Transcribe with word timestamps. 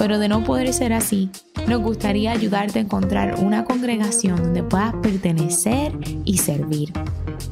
pero 0.00 0.18
de 0.18 0.28
no 0.28 0.42
poder 0.42 0.72
ser 0.72 0.94
así, 0.94 1.28
nos 1.68 1.82
gustaría 1.82 2.32
ayudarte 2.32 2.78
a 2.78 2.82
encontrar 2.82 3.34
una 3.38 3.66
congregación 3.66 4.42
donde 4.42 4.62
puedas 4.62 4.94
pertenecer 4.94 5.92
y 6.24 6.38
servir. 6.38 6.90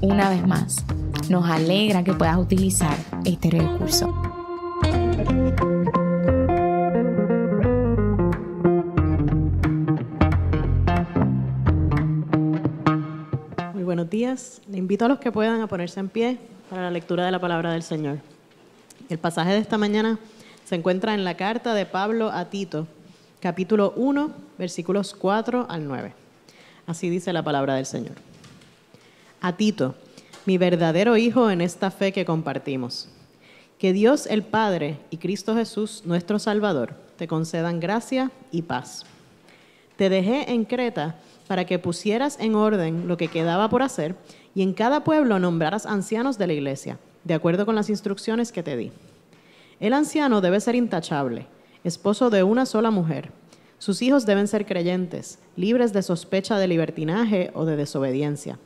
Una 0.00 0.30
vez 0.30 0.46
más, 0.46 0.82
nos 1.28 1.44
alegra 1.44 2.02
que 2.02 2.14
puedas 2.14 2.38
utilizar 2.38 2.96
este 3.26 3.50
recurso. 3.50 4.14
Muy 13.74 13.82
buenos 13.82 14.08
días. 14.08 14.62
Le 14.70 14.78
invito 14.78 15.04
a 15.04 15.08
los 15.08 15.18
que 15.18 15.30
puedan 15.30 15.60
a 15.60 15.66
ponerse 15.66 16.00
en 16.00 16.08
pie 16.08 16.38
para 16.70 16.84
la 16.84 16.90
lectura 16.90 17.26
de 17.26 17.30
la 17.30 17.40
palabra 17.42 17.72
del 17.72 17.82
Señor. 17.82 18.20
El 19.10 19.18
pasaje 19.18 19.50
de 19.50 19.58
esta 19.58 19.76
mañana 19.76 20.18
se 20.68 20.74
encuentra 20.74 21.14
en 21.14 21.24
la 21.24 21.34
carta 21.34 21.72
de 21.72 21.86
Pablo 21.86 22.30
a 22.30 22.50
Tito, 22.50 22.86
capítulo 23.40 23.94
1, 23.96 24.30
versículos 24.58 25.14
4 25.14 25.64
al 25.66 25.88
9. 25.88 26.12
Así 26.86 27.08
dice 27.08 27.32
la 27.32 27.42
palabra 27.42 27.76
del 27.76 27.86
Señor. 27.86 28.16
A 29.40 29.56
Tito, 29.56 29.94
mi 30.44 30.58
verdadero 30.58 31.16
hijo 31.16 31.50
en 31.50 31.62
esta 31.62 31.90
fe 31.90 32.12
que 32.12 32.26
compartimos. 32.26 33.08
Que 33.78 33.94
Dios 33.94 34.26
el 34.26 34.42
Padre 34.42 34.98
y 35.08 35.16
Cristo 35.16 35.54
Jesús, 35.54 36.02
nuestro 36.04 36.38
Salvador, 36.38 36.92
te 37.16 37.26
concedan 37.26 37.80
gracia 37.80 38.30
y 38.50 38.60
paz. 38.60 39.06
Te 39.96 40.10
dejé 40.10 40.52
en 40.52 40.66
Creta 40.66 41.16
para 41.46 41.64
que 41.64 41.78
pusieras 41.78 42.36
en 42.40 42.54
orden 42.54 43.08
lo 43.08 43.16
que 43.16 43.28
quedaba 43.28 43.70
por 43.70 43.80
hacer 43.80 44.16
y 44.54 44.60
en 44.60 44.74
cada 44.74 45.02
pueblo 45.02 45.38
nombraras 45.38 45.86
ancianos 45.86 46.36
de 46.36 46.46
la 46.46 46.52
iglesia, 46.52 46.98
de 47.24 47.32
acuerdo 47.32 47.64
con 47.64 47.74
las 47.74 47.88
instrucciones 47.88 48.52
que 48.52 48.62
te 48.62 48.76
di. 48.76 48.92
El 49.80 49.92
anciano 49.92 50.40
debe 50.40 50.60
ser 50.60 50.74
intachable, 50.74 51.46
esposo 51.84 52.30
de 52.30 52.42
una 52.42 52.66
sola 52.66 52.90
mujer. 52.90 53.30
Sus 53.78 54.02
hijos 54.02 54.26
deben 54.26 54.48
ser 54.48 54.66
creyentes, 54.66 55.38
libres 55.56 55.92
de 55.92 56.02
sospecha 56.02 56.58
de 56.58 56.68
libertinaje 56.68 57.50
o 57.54 57.64
de 57.64 57.76
desobediencia. 57.76 58.58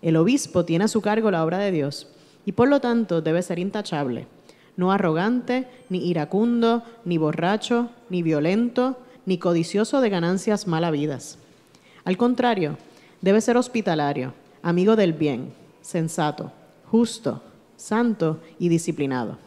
El 0.00 0.16
obispo 0.16 0.64
tiene 0.64 0.84
a 0.84 0.88
su 0.88 1.00
cargo 1.00 1.30
la 1.30 1.44
obra 1.44 1.58
de 1.58 1.70
Dios 1.70 2.08
y 2.46 2.52
por 2.52 2.68
lo 2.68 2.80
tanto 2.80 3.20
debe 3.20 3.42
ser 3.42 3.58
intachable, 3.58 4.26
no 4.76 4.90
arrogante, 4.90 5.68
ni 5.90 6.08
iracundo, 6.08 6.82
ni 7.04 7.18
borracho, 7.18 7.90
ni 8.08 8.22
violento, 8.22 8.98
ni 9.26 9.38
codicioso 9.38 10.00
de 10.00 10.08
ganancias 10.08 10.66
mal 10.66 10.84
habidas 10.84 11.38
al 12.04 12.16
contrario, 12.16 12.78
debe 13.20 13.40
ser 13.40 13.56
hospitalario, 13.56 14.34
amigo 14.62 14.96
del 14.96 15.12
bien, 15.12 15.52
sensato, 15.82 16.50
justo, 16.90 17.40
santo 17.76 18.40
y 18.58 18.68
disciplinado. 18.68 19.38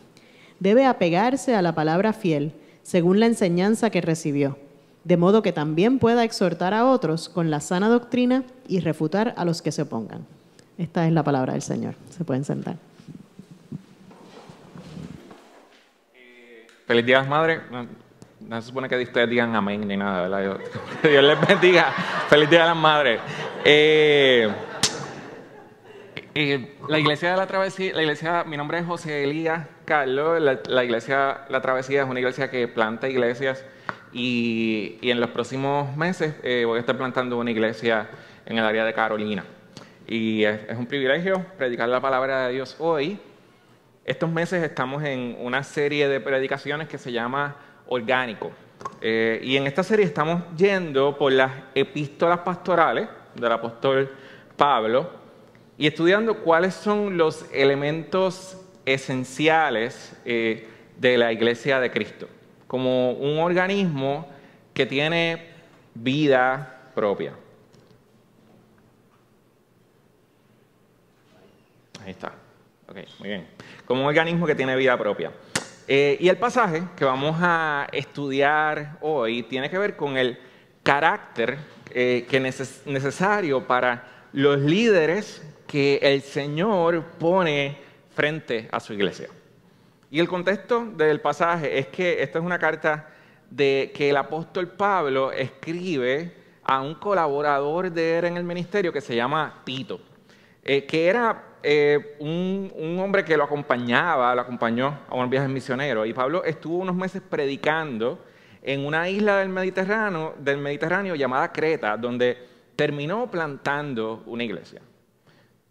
Debe 0.60 0.86
apegarse 0.86 1.56
a 1.56 1.62
la 1.62 1.76
palabra 1.76 2.14
fiel, 2.14 2.54
según 2.82 3.20
la 3.20 3.26
enseñanza 3.26 3.90
que 3.90 4.02
recibió, 4.02 4.58
de 5.04 5.18
modo 5.18 5.42
que 5.42 5.52
también 5.52 6.00
pueda 6.00 6.24
exhortar 6.24 6.74
a 6.74 6.86
otros 6.86 7.30
con 7.30 7.50
la 7.50 7.60
sana 7.60 7.90
doctrina 7.90 8.44
y 8.68 8.80
refutar 8.80 9.34
a 9.38 9.46
los 9.46 9.62
que 9.62 9.72
se 9.72 9.82
opongan. 9.82 10.26
Esta 10.78 11.06
es 11.08 11.14
la 11.14 11.24
palabra 11.24 11.54
del 11.54 11.62
Señor. 11.62 11.96
Se 12.10 12.24
pueden 12.24 12.44
sentar. 12.44 12.76
Feliz 16.88 17.06
Día 17.06 17.20
las 17.20 17.28
Madres. 17.28 17.62
No 18.40 18.62
se 18.62 18.68
supone 18.68 18.88
que 18.88 19.02
ustedes 19.02 19.30
digan 19.30 19.56
amén 19.56 19.88
ni 19.88 19.98
nada, 19.98 20.28
¿verdad? 20.28 20.60
Que 21.02 21.10
Dios 21.10 21.24
les 21.24 21.48
bendiga. 21.48 21.92
Feliz 22.30 22.50
Día 22.50 22.62
de 22.62 22.66
las 22.68 22.78
Madres. 22.78 23.22
Eh, 23.64 24.48
eh, 26.36 26.78
la 26.88 27.00
iglesia 27.00 27.32
de 27.32 27.38
la 27.38 27.48
travesía, 27.48 27.94
la 27.94 28.02
iglesia, 28.02 28.44
mi 28.44 28.58
nombre 28.58 28.80
es 28.80 28.86
José 28.86 29.24
Elías 29.24 29.66
Carlos, 29.86 30.42
la, 30.42 30.84
iglesia 30.84 31.46
La 31.50 31.62
Travesía 31.62 32.04
es 32.04 32.10
una 32.10 32.20
iglesia 32.20 32.50
que 32.50 32.68
planta 32.68 33.08
iglesias 33.08 33.64
y, 34.12 34.98
en 35.02 35.20
los 35.20 35.30
próximos 35.30 35.96
meses 35.96 36.36
eh, 36.44 36.64
voy 36.66 36.78
a 36.78 36.80
estar 36.80 36.98
plantando 36.98 37.38
una 37.38 37.52
iglesia 37.52 38.10
en 38.46 38.58
el 38.58 38.66
área 38.66 38.84
de 38.86 38.94
Carolina. 38.94 39.46
Y 40.08 40.44
es, 40.44 40.62
es 40.70 40.78
un 40.78 40.86
privilegio 40.86 41.46
predicar 41.58 41.90
la 41.90 42.02
palabra 42.02 42.48
de 42.48 42.54
Dios 42.54 42.76
hoy. 42.80 43.20
Estos 44.04 44.30
meses 44.30 44.64
estamos 44.64 45.04
en 45.04 45.36
una 45.40 45.64
serie 45.64 46.08
de 46.08 46.20
predicaciones 46.20 46.88
que 46.88 46.98
se 46.98 47.12
llama 47.12 47.56
orgánico. 47.88 48.52
Eh, 49.02 49.40
y 49.44 49.58
en 49.58 49.68
esta 49.68 49.84
serie 49.84 50.06
estamos 50.06 50.44
yendo 50.56 51.18
por 51.18 51.32
las 51.32 51.52
epístolas 51.74 52.40
pastorales 52.40 53.08
del 53.36 53.52
apóstol 53.52 54.12
Pablo 54.56 55.10
y 55.78 55.88
estudiando 55.88 56.40
cuáles 56.40 56.74
son 56.74 57.18
los 57.18 57.46
elementos 57.52 58.62
esenciales 58.86 60.16
eh, 60.26 60.68
de 60.98 61.18
la 61.18 61.34
iglesia 61.34 61.80
de 61.80 61.92
Cristo, 61.92 62.28
como 62.68 63.12
un 63.12 63.40
organismo 63.40 64.28
que 64.74 64.86
tiene 64.86 65.48
vida 65.94 66.92
propia. 66.94 67.34
Ahí 72.04 72.12
está. 72.12 72.34
Ok, 72.88 72.98
muy 73.20 73.30
bien. 73.30 73.48
Como 73.86 74.02
un 74.02 74.08
organismo 74.08 74.46
que 74.46 74.56
tiene 74.56 74.76
vida 74.76 74.98
propia. 74.98 75.32
Eh, 75.88 76.18
y 76.20 76.30
el 76.30 76.38
pasaje 76.38 76.84
que 76.96 77.06
vamos 77.06 77.38
a 77.40 77.88
estudiar 77.92 78.98
hoy 79.02 79.44
tiene 79.44 79.70
que 79.70 79.78
ver 79.78 79.96
con 79.96 80.18
el 80.18 80.38
carácter 80.84 81.58
eh, 81.92 82.26
que 82.30 82.38
es 82.38 82.82
necesario 82.86 83.66
para 83.66 84.28
los 84.34 84.60
líderes 84.60 85.42
que 85.68 86.00
el 86.02 86.22
Señor 86.22 87.04
pone 87.20 87.85
frente 88.16 88.68
a 88.72 88.80
su 88.80 88.94
iglesia. 88.94 89.30
Y 90.10 90.20
el 90.20 90.28
contexto 90.28 90.86
del 90.86 91.20
pasaje 91.20 91.78
es 91.78 91.88
que 91.88 92.24
esta 92.24 92.40
es 92.40 92.46
una 92.46 92.58
carta 92.58 93.10
de 93.50 93.92
que 93.94 94.10
el 94.10 94.18
apóstol 94.18 94.70
Pablo 94.70 95.32
escribe 95.32 96.34
a 96.64 96.82
un 96.82 96.96
colaborador 96.96 97.92
de 97.92 98.18
él 98.18 98.26
en 98.26 98.38
el 98.38 98.44
ministerio 98.44 98.92
que 98.92 99.02
se 99.02 99.16
llama 99.16 99.62
Tito, 99.66 100.00
eh, 100.64 100.86
que 100.86 101.08
era 101.08 101.44
eh, 101.62 102.16
un, 102.20 102.98
hombre 103.00 103.26
que 103.26 103.36
lo 103.36 103.44
acompañaba, 103.44 104.34
lo 104.34 104.42
acompañó 104.42 105.00
a 105.08 105.16
un 105.16 105.30
viaje 105.30 105.48
misionero. 105.48 106.06
Y 106.06 106.14
Pablo 106.14 106.44
estuvo 106.44 106.78
unos 106.78 106.96
meses 106.96 107.22
predicando 107.28 108.24
en 108.62 108.86
una 108.86 109.10
isla 109.10 109.38
del 109.38 109.50
Mediterráneo, 109.50 110.36
del 110.40 110.58
Mediterráneo 110.58 111.16
llamada 111.16 111.52
Creta, 111.52 111.98
donde 111.98 112.38
terminó 112.76 113.30
plantando 113.30 114.24
una 114.26 114.44
iglesia. 114.44 114.82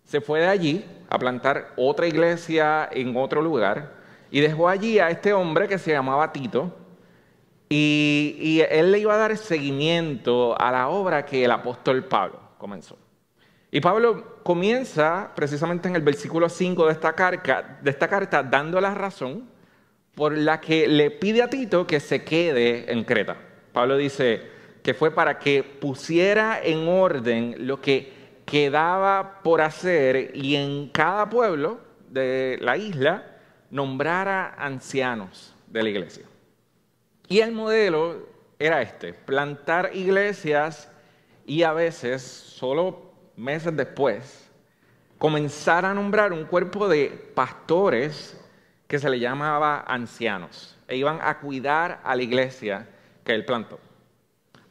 Se 0.04 0.20
fue 0.20 0.40
de 0.40 0.46
allí 0.46 0.84
a 1.08 1.18
plantar 1.18 1.72
otra 1.76 2.06
iglesia 2.06 2.88
en 2.92 3.16
otro 3.16 3.42
lugar 3.42 3.92
y 4.30 4.40
dejó 4.40 4.68
allí 4.68 4.98
a 4.98 5.10
este 5.10 5.32
hombre 5.32 5.68
que 5.68 5.78
se 5.78 5.92
llamaba 5.92 6.32
Tito. 6.32 6.76
Y, 7.68 8.62
él 8.70 8.92
le 8.92 9.00
iba 9.00 9.14
a 9.14 9.18
dar 9.18 9.36
seguimiento 9.36 10.60
a 10.60 10.70
la 10.70 10.88
obra 10.88 11.24
que 11.24 11.44
el 11.44 11.50
apóstol 11.50 12.04
Pablo 12.04 12.38
comenzó. 12.58 12.96
Y 13.70 13.80
Pablo 13.80 14.42
comienza 14.44 15.32
precisamente 15.34 15.88
en 15.88 15.96
el 15.96 16.02
versículo 16.02 16.48
5 16.48 16.86
de 16.86 16.92
esta, 16.92 17.14
carta, 17.14 17.78
de 17.82 17.90
esta 17.90 18.06
carta 18.06 18.42
dando 18.42 18.80
la 18.80 18.94
razón 18.94 19.48
por 20.14 20.36
la 20.36 20.60
que 20.60 20.86
le 20.86 21.10
pide 21.10 21.42
a 21.42 21.50
Tito 21.50 21.86
que 21.86 21.98
se 21.98 22.22
quede 22.22 22.92
en 22.92 23.02
Creta. 23.02 23.36
Pablo 23.72 23.96
dice 23.96 24.42
que 24.82 24.94
fue 24.94 25.10
para 25.10 25.38
que 25.38 25.64
pusiera 25.64 26.60
en 26.62 26.86
orden 26.86 27.56
lo 27.66 27.80
que 27.80 28.13
quedaba 28.44 29.40
por 29.42 29.60
hacer 29.60 30.32
y 30.34 30.56
en 30.56 30.88
cada 30.88 31.28
pueblo 31.28 31.80
de 32.10 32.58
la 32.60 32.76
isla 32.76 33.24
nombrara 33.70 34.54
ancianos 34.58 35.54
de 35.66 35.82
la 35.82 35.88
iglesia. 35.88 36.24
Y 37.28 37.40
el 37.40 37.52
modelo 37.52 38.28
era 38.58 38.82
este, 38.82 39.12
plantar 39.12 39.90
iglesias 39.94 40.88
y 41.46 41.62
a 41.62 41.72
veces 41.72 42.22
solo 42.22 43.12
meses 43.36 43.76
después, 43.76 44.50
comenzar 45.18 45.84
a 45.84 45.94
nombrar 45.94 46.32
un 46.32 46.44
cuerpo 46.44 46.88
de 46.88 47.08
pastores 47.34 48.40
que 48.86 48.98
se 48.98 49.10
le 49.10 49.18
llamaba 49.18 49.84
ancianos 49.86 50.76
e 50.86 50.96
iban 50.96 51.18
a 51.22 51.40
cuidar 51.40 52.00
a 52.04 52.14
la 52.14 52.22
iglesia 52.22 52.86
que 53.24 53.34
él 53.34 53.44
plantó. 53.44 53.80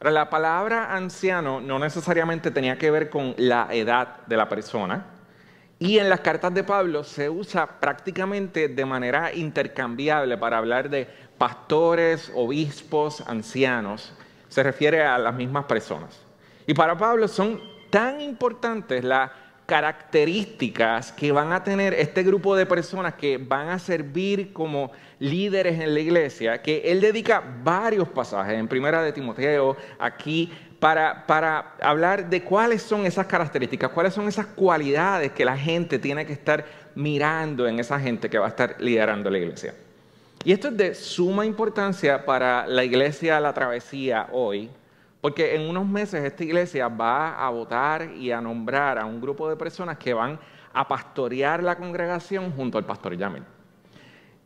Ahora, 0.04 0.12
la 0.12 0.28
palabra 0.28 0.94
anciano 0.94 1.62
no 1.62 1.78
necesariamente 1.78 2.50
tenía 2.50 2.76
que 2.76 2.90
ver 2.90 3.08
con 3.08 3.34
la 3.38 3.68
edad 3.70 4.18
de 4.26 4.36
la 4.36 4.50
persona, 4.50 5.06
y 5.78 5.96
en 5.96 6.10
las 6.10 6.20
cartas 6.20 6.52
de 6.52 6.62
Pablo 6.62 7.04
se 7.04 7.30
usa 7.30 7.80
prácticamente 7.80 8.68
de 8.68 8.84
manera 8.84 9.32
intercambiable 9.32 10.36
para 10.36 10.58
hablar 10.58 10.90
de 10.90 11.08
pastores, 11.38 12.30
obispos, 12.34 13.22
ancianos. 13.26 14.12
Se 14.50 14.62
refiere 14.62 15.02
a 15.02 15.16
las 15.16 15.34
mismas 15.34 15.64
personas. 15.64 16.20
Y 16.66 16.74
para 16.74 16.98
Pablo 16.98 17.26
son 17.26 17.58
tan 17.88 18.20
importantes 18.20 19.02
las 19.02 19.30
características 19.64 21.12
que 21.12 21.32
van 21.32 21.50
a 21.54 21.64
tener 21.64 21.94
este 21.94 22.22
grupo 22.24 22.54
de 22.54 22.66
personas 22.66 23.14
que 23.14 23.38
van 23.38 23.70
a 23.70 23.78
servir 23.78 24.52
como 24.52 24.92
líderes 25.24 25.80
en 25.80 25.94
la 25.94 26.00
iglesia, 26.00 26.60
que 26.60 26.82
él 26.84 27.00
dedica 27.00 27.42
varios 27.62 28.08
pasajes 28.08 28.58
en 28.58 28.68
Primera 28.68 29.02
de 29.02 29.12
Timoteo, 29.12 29.76
aquí, 29.98 30.52
para, 30.78 31.26
para 31.26 31.74
hablar 31.80 32.28
de 32.28 32.42
cuáles 32.42 32.82
son 32.82 33.06
esas 33.06 33.26
características, 33.26 33.90
cuáles 33.90 34.12
son 34.12 34.28
esas 34.28 34.46
cualidades 34.46 35.32
que 35.32 35.44
la 35.44 35.56
gente 35.56 35.98
tiene 35.98 36.26
que 36.26 36.34
estar 36.34 36.66
mirando 36.94 37.66
en 37.66 37.80
esa 37.80 37.98
gente 37.98 38.28
que 38.28 38.38
va 38.38 38.46
a 38.46 38.50
estar 38.50 38.76
liderando 38.78 39.30
la 39.30 39.38
iglesia. 39.38 39.74
Y 40.44 40.52
esto 40.52 40.68
es 40.68 40.76
de 40.76 40.94
suma 40.94 41.46
importancia 41.46 42.26
para 42.26 42.66
la 42.66 42.84
iglesia 42.84 43.40
La 43.40 43.54
Travesía 43.54 44.28
hoy, 44.30 44.68
porque 45.22 45.54
en 45.54 45.62
unos 45.62 45.86
meses 45.86 46.22
esta 46.22 46.44
iglesia 46.44 46.88
va 46.88 47.42
a 47.42 47.48
votar 47.48 48.10
y 48.14 48.30
a 48.30 48.42
nombrar 48.42 48.98
a 48.98 49.06
un 49.06 49.22
grupo 49.22 49.48
de 49.48 49.56
personas 49.56 49.96
que 49.96 50.12
van 50.12 50.38
a 50.74 50.86
pastorear 50.86 51.62
la 51.62 51.76
congregación 51.76 52.52
junto 52.52 52.76
al 52.76 52.84
pastor 52.84 53.16
Yamil. 53.16 53.42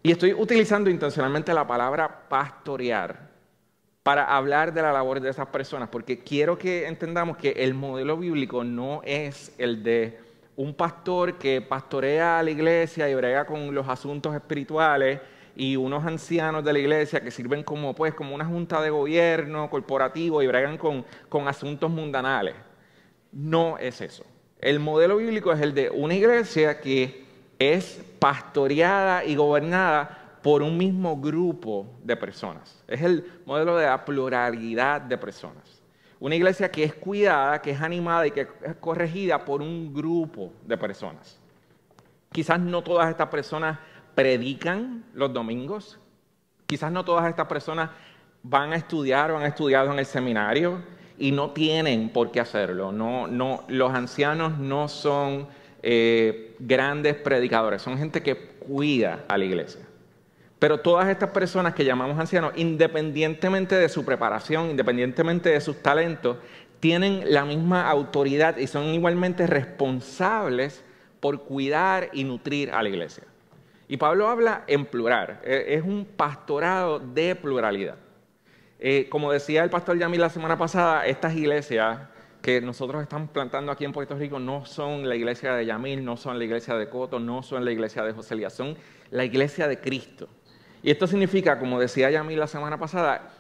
Y 0.02 0.12
estoy 0.12 0.32
utilizando 0.32 0.90
intencionalmente 0.90 1.52
la 1.52 1.66
palabra 1.66 2.28
pastorear 2.28 3.28
para 4.02 4.24
hablar 4.24 4.72
de 4.72 4.80
la 4.80 4.92
labor 4.92 5.20
de 5.20 5.28
esas 5.28 5.48
personas, 5.48 5.88
porque 5.90 6.20
quiero 6.20 6.56
que 6.56 6.86
entendamos 6.86 7.36
que 7.36 7.50
el 7.50 7.74
modelo 7.74 8.16
bíblico 8.16 8.64
no 8.64 9.02
es 9.04 9.54
el 9.58 9.82
de 9.82 10.18
un 10.56 10.72
pastor 10.74 11.36
que 11.36 11.60
pastorea 11.60 12.38
a 12.38 12.42
la 12.42 12.50
iglesia 12.50 13.08
y 13.08 13.14
brega 13.14 13.44
con 13.44 13.74
los 13.74 13.88
asuntos 13.88 14.34
espirituales 14.34 15.20
y 15.54 15.76
unos 15.76 16.06
ancianos 16.06 16.64
de 16.64 16.72
la 16.72 16.78
iglesia 16.78 17.20
que 17.20 17.30
sirven 17.30 17.64
como, 17.64 17.94
pues, 17.94 18.14
como 18.14 18.34
una 18.34 18.44
junta 18.44 18.80
de 18.80 18.90
gobierno 18.90 19.68
corporativo 19.68 20.42
y 20.42 20.46
bregan 20.46 20.78
con, 20.78 21.04
con 21.28 21.48
asuntos 21.48 21.90
mundanales. 21.90 22.54
No 23.32 23.76
es 23.78 24.00
eso. 24.00 24.24
El 24.60 24.80
modelo 24.80 25.16
bíblico 25.18 25.52
es 25.52 25.60
el 25.60 25.74
de 25.74 25.90
una 25.90 26.14
iglesia 26.14 26.80
que 26.80 27.24
es 27.58 28.00
pastoreada 28.18 29.24
y 29.24 29.34
gobernada 29.34 30.38
por 30.42 30.62
un 30.62 30.76
mismo 30.76 31.16
grupo 31.16 31.86
de 32.02 32.16
personas. 32.16 32.82
Es 32.86 33.02
el 33.02 33.24
modelo 33.44 33.76
de 33.76 33.86
la 33.86 34.04
pluralidad 34.04 35.00
de 35.00 35.18
personas. 35.18 35.82
Una 36.20 36.34
iglesia 36.34 36.70
que 36.70 36.84
es 36.84 36.94
cuidada, 36.94 37.60
que 37.62 37.70
es 37.70 37.80
animada 37.80 38.26
y 38.26 38.30
que 38.30 38.48
es 38.62 38.74
corregida 38.80 39.44
por 39.44 39.62
un 39.62 39.94
grupo 39.94 40.52
de 40.64 40.76
personas. 40.76 41.38
Quizás 42.32 42.58
no 42.58 42.82
todas 42.82 43.08
estas 43.08 43.28
personas 43.28 43.78
predican 44.14 45.04
los 45.14 45.32
domingos. 45.32 45.98
Quizás 46.66 46.90
no 46.90 47.04
todas 47.04 47.28
estas 47.28 47.46
personas 47.46 47.90
van 48.42 48.72
a 48.72 48.76
estudiar 48.76 49.30
o 49.30 49.38
han 49.38 49.44
estudiado 49.44 49.92
en 49.92 49.98
el 49.98 50.06
seminario 50.06 50.82
y 51.18 51.32
no 51.32 51.50
tienen 51.50 52.10
por 52.10 52.30
qué 52.30 52.40
hacerlo. 52.40 52.92
No, 52.92 53.26
no, 53.26 53.64
los 53.68 53.92
ancianos 53.92 54.58
no 54.58 54.88
son 54.88 55.48
eh, 55.82 56.54
grandes 56.58 57.14
predicadores, 57.14 57.82
son 57.82 57.98
gente 57.98 58.22
que 58.22 58.36
cuida 58.36 59.24
a 59.28 59.38
la 59.38 59.44
iglesia. 59.44 59.82
Pero 60.58 60.80
todas 60.80 61.08
estas 61.08 61.30
personas 61.30 61.74
que 61.74 61.84
llamamos 61.84 62.18
ancianos, 62.18 62.52
independientemente 62.56 63.76
de 63.76 63.88
su 63.88 64.04
preparación, 64.04 64.70
independientemente 64.70 65.50
de 65.50 65.60
sus 65.60 65.82
talentos, 65.82 66.38
tienen 66.80 67.22
la 67.26 67.44
misma 67.44 67.88
autoridad 67.88 68.56
y 68.56 68.66
son 68.66 68.86
igualmente 68.86 69.46
responsables 69.46 70.84
por 71.20 71.42
cuidar 71.42 72.10
y 72.12 72.24
nutrir 72.24 72.70
a 72.72 72.82
la 72.82 72.88
iglesia. 72.88 73.24
Y 73.88 73.96
Pablo 73.96 74.28
habla 74.28 74.64
en 74.66 74.84
plural, 74.84 75.40
e, 75.44 75.74
es 75.74 75.82
un 75.82 76.04
pastorado 76.04 76.98
de 76.98 77.34
pluralidad. 77.34 77.96
Eh, 78.80 79.08
como 79.08 79.32
decía 79.32 79.64
el 79.64 79.70
pastor 79.70 79.98
Yamil 79.98 80.20
la 80.20 80.30
semana 80.30 80.58
pasada, 80.58 81.06
estas 81.06 81.34
iglesias 81.34 82.00
que 82.42 82.60
nosotros 82.60 83.02
estamos 83.02 83.30
plantando 83.30 83.72
aquí 83.72 83.84
en 83.84 83.92
Puerto 83.92 84.14
Rico 84.14 84.38
no 84.38 84.64
son 84.64 85.08
la 85.08 85.16
iglesia 85.16 85.54
de 85.54 85.66
Yamil, 85.66 86.04
no 86.04 86.16
son 86.16 86.38
la 86.38 86.44
iglesia 86.44 86.74
de 86.74 86.88
Coto, 86.88 87.18
no 87.18 87.42
son 87.42 87.64
la 87.64 87.72
iglesia 87.72 88.02
de 88.02 88.12
José 88.12 88.34
Elías, 88.34 88.52
son 88.54 88.76
la 89.10 89.24
iglesia 89.24 89.66
de 89.66 89.80
Cristo. 89.80 90.28
Y 90.82 90.90
esto 90.90 91.06
significa, 91.06 91.58
como 91.58 91.80
decía 91.80 92.10
Yamil 92.10 92.38
la 92.38 92.46
semana 92.46 92.78
pasada, 92.78 93.30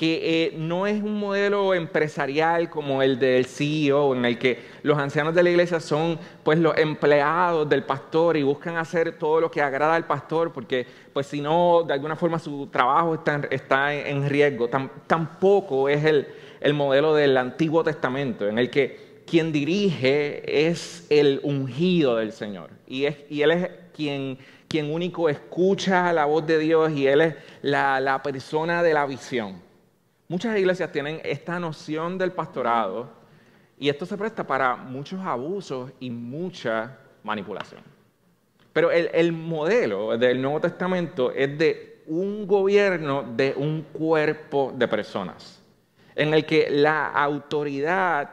que 0.00 0.46
eh, 0.46 0.54
no 0.56 0.86
es 0.86 1.02
un 1.02 1.20
modelo 1.20 1.74
empresarial 1.74 2.70
como 2.70 3.02
el 3.02 3.18
del 3.18 3.44
CEO, 3.44 4.14
en 4.16 4.24
el 4.24 4.38
que 4.38 4.58
los 4.82 4.96
ancianos 4.96 5.34
de 5.34 5.42
la 5.42 5.50
iglesia 5.50 5.78
son 5.78 6.18
pues 6.42 6.58
los 6.58 6.74
empleados 6.78 7.68
del 7.68 7.82
pastor 7.82 8.38
y 8.38 8.42
buscan 8.42 8.78
hacer 8.78 9.18
todo 9.18 9.42
lo 9.42 9.50
que 9.50 9.60
agrada 9.60 9.96
al 9.96 10.06
pastor, 10.06 10.54
porque 10.54 10.86
pues 11.12 11.26
si 11.26 11.42
no, 11.42 11.82
de 11.86 11.92
alguna 11.92 12.16
forma 12.16 12.38
su 12.38 12.68
trabajo 12.68 13.22
está, 13.50 13.94
en 13.94 14.26
riesgo. 14.26 14.70
tampoco 15.06 15.86
es 15.90 16.02
el, 16.02 16.28
el 16.62 16.72
modelo 16.72 17.14
del 17.14 17.36
Antiguo 17.36 17.84
Testamento, 17.84 18.48
en 18.48 18.58
el 18.58 18.70
que 18.70 19.20
quien 19.26 19.52
dirige 19.52 20.68
es 20.70 21.04
el 21.10 21.40
ungido 21.42 22.16
del 22.16 22.32
Señor. 22.32 22.70
Y, 22.86 23.04
Él 23.04 23.50
es 23.50 23.68
quien, 23.94 24.38
único 24.90 25.28
escucha 25.28 26.10
la 26.14 26.24
voz 26.24 26.46
de 26.46 26.58
Dios 26.58 26.90
y 26.92 27.06
Él 27.06 27.20
es 27.20 27.34
la 27.60 28.22
persona 28.24 28.82
de 28.82 28.94
la 28.94 29.04
visión. 29.04 29.68
Muchas 30.30 30.56
iglesias 30.56 30.92
tienen 30.92 31.20
esta 31.24 31.58
noción 31.58 32.16
del 32.16 32.30
pastorado 32.30 33.10
y 33.76 33.88
esto 33.88 34.06
se 34.06 34.16
presta 34.16 34.46
para 34.46 34.76
muchos 34.76 35.18
abusos 35.18 35.90
y 35.98 36.08
mucha 36.08 36.98
manipulación. 37.24 37.80
Pero 38.72 38.92
el, 38.92 39.32
modelo 39.32 40.16
del 40.16 40.40
Nuevo 40.40 40.60
Testamento 40.60 41.32
es 41.32 41.58
de 41.58 42.04
un 42.06 42.46
gobierno 42.46 43.24
de 43.24 43.54
un 43.56 43.82
cuerpo 43.92 44.72
de 44.72 44.86
personas, 44.86 45.60
en 46.14 46.32
el 46.32 46.46
que 46.46 46.70
la 46.70 47.08
autoridad 47.08 48.30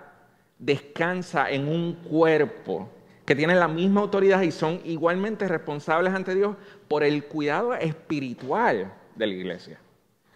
descansa 0.60 1.50
en 1.50 1.68
un 1.68 1.94
cuerpo 1.96 2.92
que 3.26 3.36
tiene 3.36 3.56
la 3.56 3.68
misma 3.68 4.02
autoridad 4.02 4.44
y 4.44 4.52
son 4.52 4.82
igualmente 4.86 5.48
responsables 5.48 6.14
ante 6.14 6.36
Dios 6.36 6.56
por 6.88 7.04
el 7.04 7.24
cuidado 7.24 7.74
espiritual 7.74 8.94
de 9.16 9.26
la 9.26 9.34
iglesia. 9.34 9.80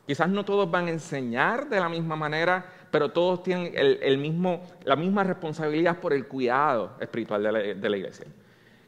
Quizás 0.06 0.30
no 0.30 0.44
todos 0.44 0.69
van 0.69 0.88
a 0.88 0.92
enseñar 0.92 1.69
de 1.69 1.80
la 1.80 1.88
misma 1.88 2.15
manera, 2.15 2.65
pero 2.89 3.12
todos 3.12 3.44
tienen 3.44 3.71
el, 3.75 4.18
mismo, 4.18 4.62
la 4.83 4.95
misma 4.95 5.24
responsabilidad 5.24 6.00
por 6.00 6.13
el 6.13 6.27
cuidado 6.27 6.98
espiritual 7.00 7.44
de 7.44 7.89
la, 7.89 7.98
iglesia. 7.98 8.25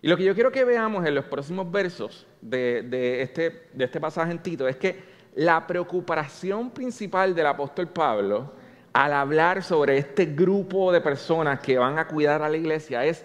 Y 0.01 0.07
lo 0.07 0.17
que 0.17 0.23
yo 0.23 0.33
quiero 0.33 0.51
que 0.51 0.65
veamos 0.65 1.05
en 1.05 1.15
los 1.15 1.25
próximos 1.25 1.71
versos 1.71 2.27
de, 2.41 3.21
este, 3.21 3.67
de 3.73 3.85
este 3.85 4.01
pasaje 4.01 4.31
en 4.31 4.39
Tito 4.39 4.67
es 4.67 4.75
que 4.75 5.13
la 5.35 5.65
preocupación 5.65 6.71
principal 6.71 7.33
del 7.33 7.47
apóstol 7.47 7.87
Pablo 7.87 8.51
al 8.91 9.13
hablar 9.13 9.63
sobre 9.63 9.97
este 9.97 10.25
grupo 10.25 10.91
de 10.91 11.01
personas 11.01 11.59
que 11.61 11.77
van 11.77 11.97
a 11.97 12.07
cuidar 12.07 12.41
a 12.41 12.49
la 12.49 12.57
iglesia 12.57 13.05
es 13.05 13.23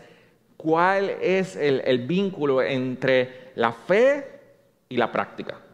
cuál 0.57 1.11
es 1.21 1.57
el 1.57 2.07
vínculo 2.07 2.63
entre 2.63 3.51
la 3.57 3.73
fe 3.73 4.27
y 4.89 4.97
la 4.97 5.11
práctica. 5.11 5.68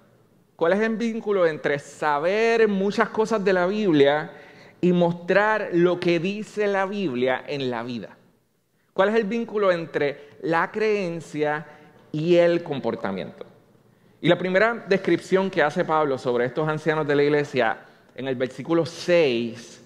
¿Cuál 0.64 0.72
es 0.72 0.80
el 0.80 0.96
vínculo 0.96 1.46
entre 1.46 1.78
saber 1.78 2.68
muchas 2.68 3.10
cosas 3.10 3.44
de 3.44 3.52
la 3.52 3.66
Biblia 3.66 4.30
y 4.80 4.94
mostrar 4.94 5.68
lo 5.74 6.00
que 6.00 6.18
dice 6.18 6.66
la 6.66 6.86
Biblia 6.86 7.44
en 7.46 7.70
la 7.70 7.82
vida? 7.82 8.16
¿Cuál 8.94 9.10
es 9.10 9.16
el 9.16 9.24
vínculo 9.24 9.70
entre 9.70 10.30
la 10.40 10.70
creencia 10.70 11.66
y 12.12 12.36
el 12.36 12.62
comportamiento? 12.62 13.44
Y 14.22 14.28
la 14.28 14.38
primera 14.38 14.86
descripción 14.88 15.50
que 15.50 15.62
hace 15.62 15.84
Pablo 15.84 16.16
sobre 16.16 16.46
estos 16.46 16.66
ancianos 16.66 17.06
de 17.06 17.16
la 17.16 17.24
iglesia 17.24 17.80
en 18.14 18.26
el 18.26 18.34
versículo 18.34 18.86
6 18.86 19.84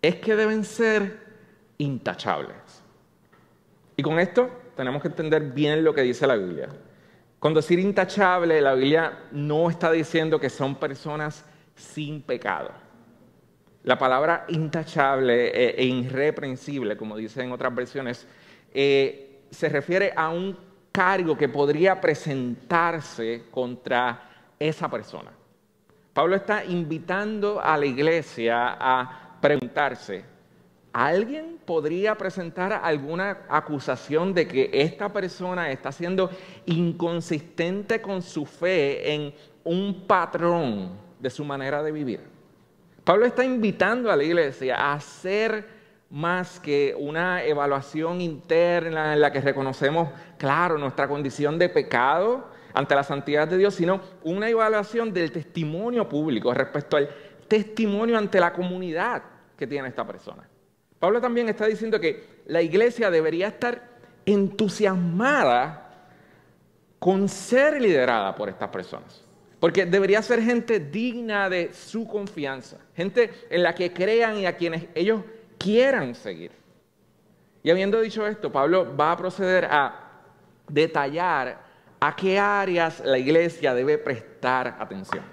es 0.00 0.14
que 0.14 0.36
deben 0.36 0.64
ser 0.64 1.18
intachables. 1.78 2.84
Y 3.96 4.02
con 4.04 4.20
esto 4.20 4.48
tenemos 4.76 5.02
que 5.02 5.08
entender 5.08 5.42
bien 5.42 5.82
lo 5.82 5.92
que 5.92 6.02
dice 6.02 6.24
la 6.24 6.36
Biblia. 6.36 6.68
Con 7.40 7.54
decir 7.54 7.78
intachable, 7.78 8.60
la 8.60 8.74
Biblia 8.74 9.18
no 9.32 9.70
está 9.70 9.90
diciendo 9.90 10.38
que 10.38 10.50
son 10.50 10.74
personas 10.74 11.42
sin 11.74 12.20
pecado. 12.20 12.70
La 13.84 13.96
palabra 13.96 14.44
intachable 14.48 15.48
e, 15.48 15.70
e 15.70 15.84
irreprensible, 15.86 16.98
como 16.98 17.16
dice 17.16 17.42
en 17.42 17.50
otras 17.50 17.74
versiones, 17.74 18.26
eh, 18.74 19.40
se 19.50 19.70
refiere 19.70 20.12
a 20.14 20.28
un 20.28 20.54
cargo 20.92 21.34
que 21.38 21.48
podría 21.48 21.98
presentarse 21.98 23.44
contra 23.50 24.52
esa 24.58 24.90
persona. 24.90 25.30
Pablo 26.12 26.36
está 26.36 26.62
invitando 26.62 27.58
a 27.58 27.78
la 27.78 27.86
iglesia 27.86 28.76
a 28.78 29.38
preguntarse, 29.40 30.24
¿Alguien 30.92 31.58
podría 31.64 32.16
presentar 32.16 32.72
alguna 32.72 33.42
acusación 33.48 34.34
de 34.34 34.48
que 34.48 34.70
esta 34.72 35.12
persona 35.12 35.70
está 35.70 35.92
siendo 35.92 36.30
inconsistente 36.66 38.00
con 38.02 38.22
su 38.22 38.44
fe 38.44 39.14
en 39.14 39.32
un 39.62 40.06
patrón 40.06 40.90
de 41.20 41.30
su 41.30 41.44
manera 41.44 41.80
de 41.82 41.92
vivir? 41.92 42.20
Pablo 43.04 43.24
está 43.24 43.44
invitando 43.44 44.10
a 44.10 44.16
la 44.16 44.24
iglesia 44.24 44.76
a 44.76 44.94
hacer 44.94 45.64
más 46.10 46.58
que 46.58 46.94
una 46.98 47.44
evaluación 47.44 48.20
interna 48.20 49.12
en 49.12 49.20
la 49.20 49.30
que 49.30 49.40
reconocemos, 49.40 50.08
claro, 50.38 50.76
nuestra 50.76 51.06
condición 51.06 51.56
de 51.56 51.68
pecado 51.68 52.48
ante 52.74 52.96
la 52.96 53.04
santidad 53.04 53.46
de 53.46 53.58
Dios, 53.58 53.74
sino 53.74 54.00
una 54.24 54.48
evaluación 54.48 55.12
del 55.12 55.30
testimonio 55.30 56.08
público 56.08 56.52
respecto 56.52 56.96
al 56.96 57.08
testimonio 57.46 58.18
ante 58.18 58.40
la 58.40 58.52
comunidad 58.52 59.22
que 59.56 59.68
tiene 59.68 59.88
esta 59.88 60.04
persona. 60.04 60.49
Pablo 61.00 61.20
también 61.20 61.48
está 61.48 61.66
diciendo 61.66 61.98
que 61.98 62.42
la 62.46 62.62
iglesia 62.62 63.10
debería 63.10 63.48
estar 63.48 63.88
entusiasmada 64.26 66.06
con 66.98 67.28
ser 67.28 67.80
liderada 67.80 68.34
por 68.34 68.50
estas 68.50 68.68
personas. 68.68 69.24
Porque 69.58 69.86
debería 69.86 70.22
ser 70.22 70.42
gente 70.42 70.78
digna 70.78 71.48
de 71.48 71.72
su 71.72 72.06
confianza, 72.06 72.78
gente 72.94 73.30
en 73.50 73.62
la 73.62 73.74
que 73.74 73.92
crean 73.92 74.36
y 74.36 74.46
a 74.46 74.56
quienes 74.56 74.86
ellos 74.94 75.22
quieran 75.58 76.14
seguir. 76.14 76.52
Y 77.62 77.70
habiendo 77.70 78.00
dicho 78.00 78.26
esto, 78.26 78.52
Pablo 78.52 78.94
va 78.96 79.12
a 79.12 79.16
proceder 79.16 79.66
a 79.66 80.10
detallar 80.68 81.60
a 81.98 82.16
qué 82.16 82.38
áreas 82.38 83.00
la 83.04 83.18
iglesia 83.18 83.74
debe 83.74 83.98
prestar 83.98 84.76
atención. 84.78 85.24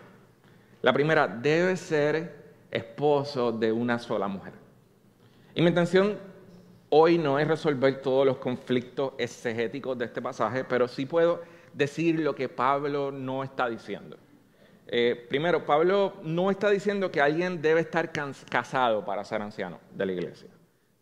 La 0.81 0.93
primera, 0.93 1.27
debe 1.27 1.75
ser 1.75 2.35
esposo 2.71 3.51
de 3.51 3.71
una 3.71 3.99
sola 3.99 4.27
mujer. 4.27 4.56
Y 5.57 5.61
mi 5.63 5.69
intención 5.69 6.19
hoy 6.89 7.17
no 7.17 7.39
es 7.39 7.47
resolver 7.47 7.99
todos 8.03 8.27
los 8.27 8.37
conflictos 8.37 9.13
exegéticos 9.17 9.97
de 9.97 10.05
este 10.05 10.21
pasaje, 10.21 10.63
pero 10.63 10.87
sí 10.87 11.07
puedo 11.07 11.41
decir 11.73 12.19
lo 12.19 12.35
que 12.35 12.47
Pablo 12.47 13.11
no 13.11 13.43
está 13.43 13.67
diciendo. 13.67 14.17
Eh, 14.85 15.25
primero, 15.27 15.65
Pablo 15.65 16.13
no 16.21 16.51
está 16.51 16.69
diciendo 16.69 17.09
que 17.09 17.21
alguien 17.21 17.59
debe 17.59 17.81
estar 17.81 18.11
casado 18.51 19.03
para 19.03 19.23
ser 19.23 19.41
anciano 19.41 19.79
de 19.95 20.05
la 20.05 20.11
iglesia. 20.11 20.47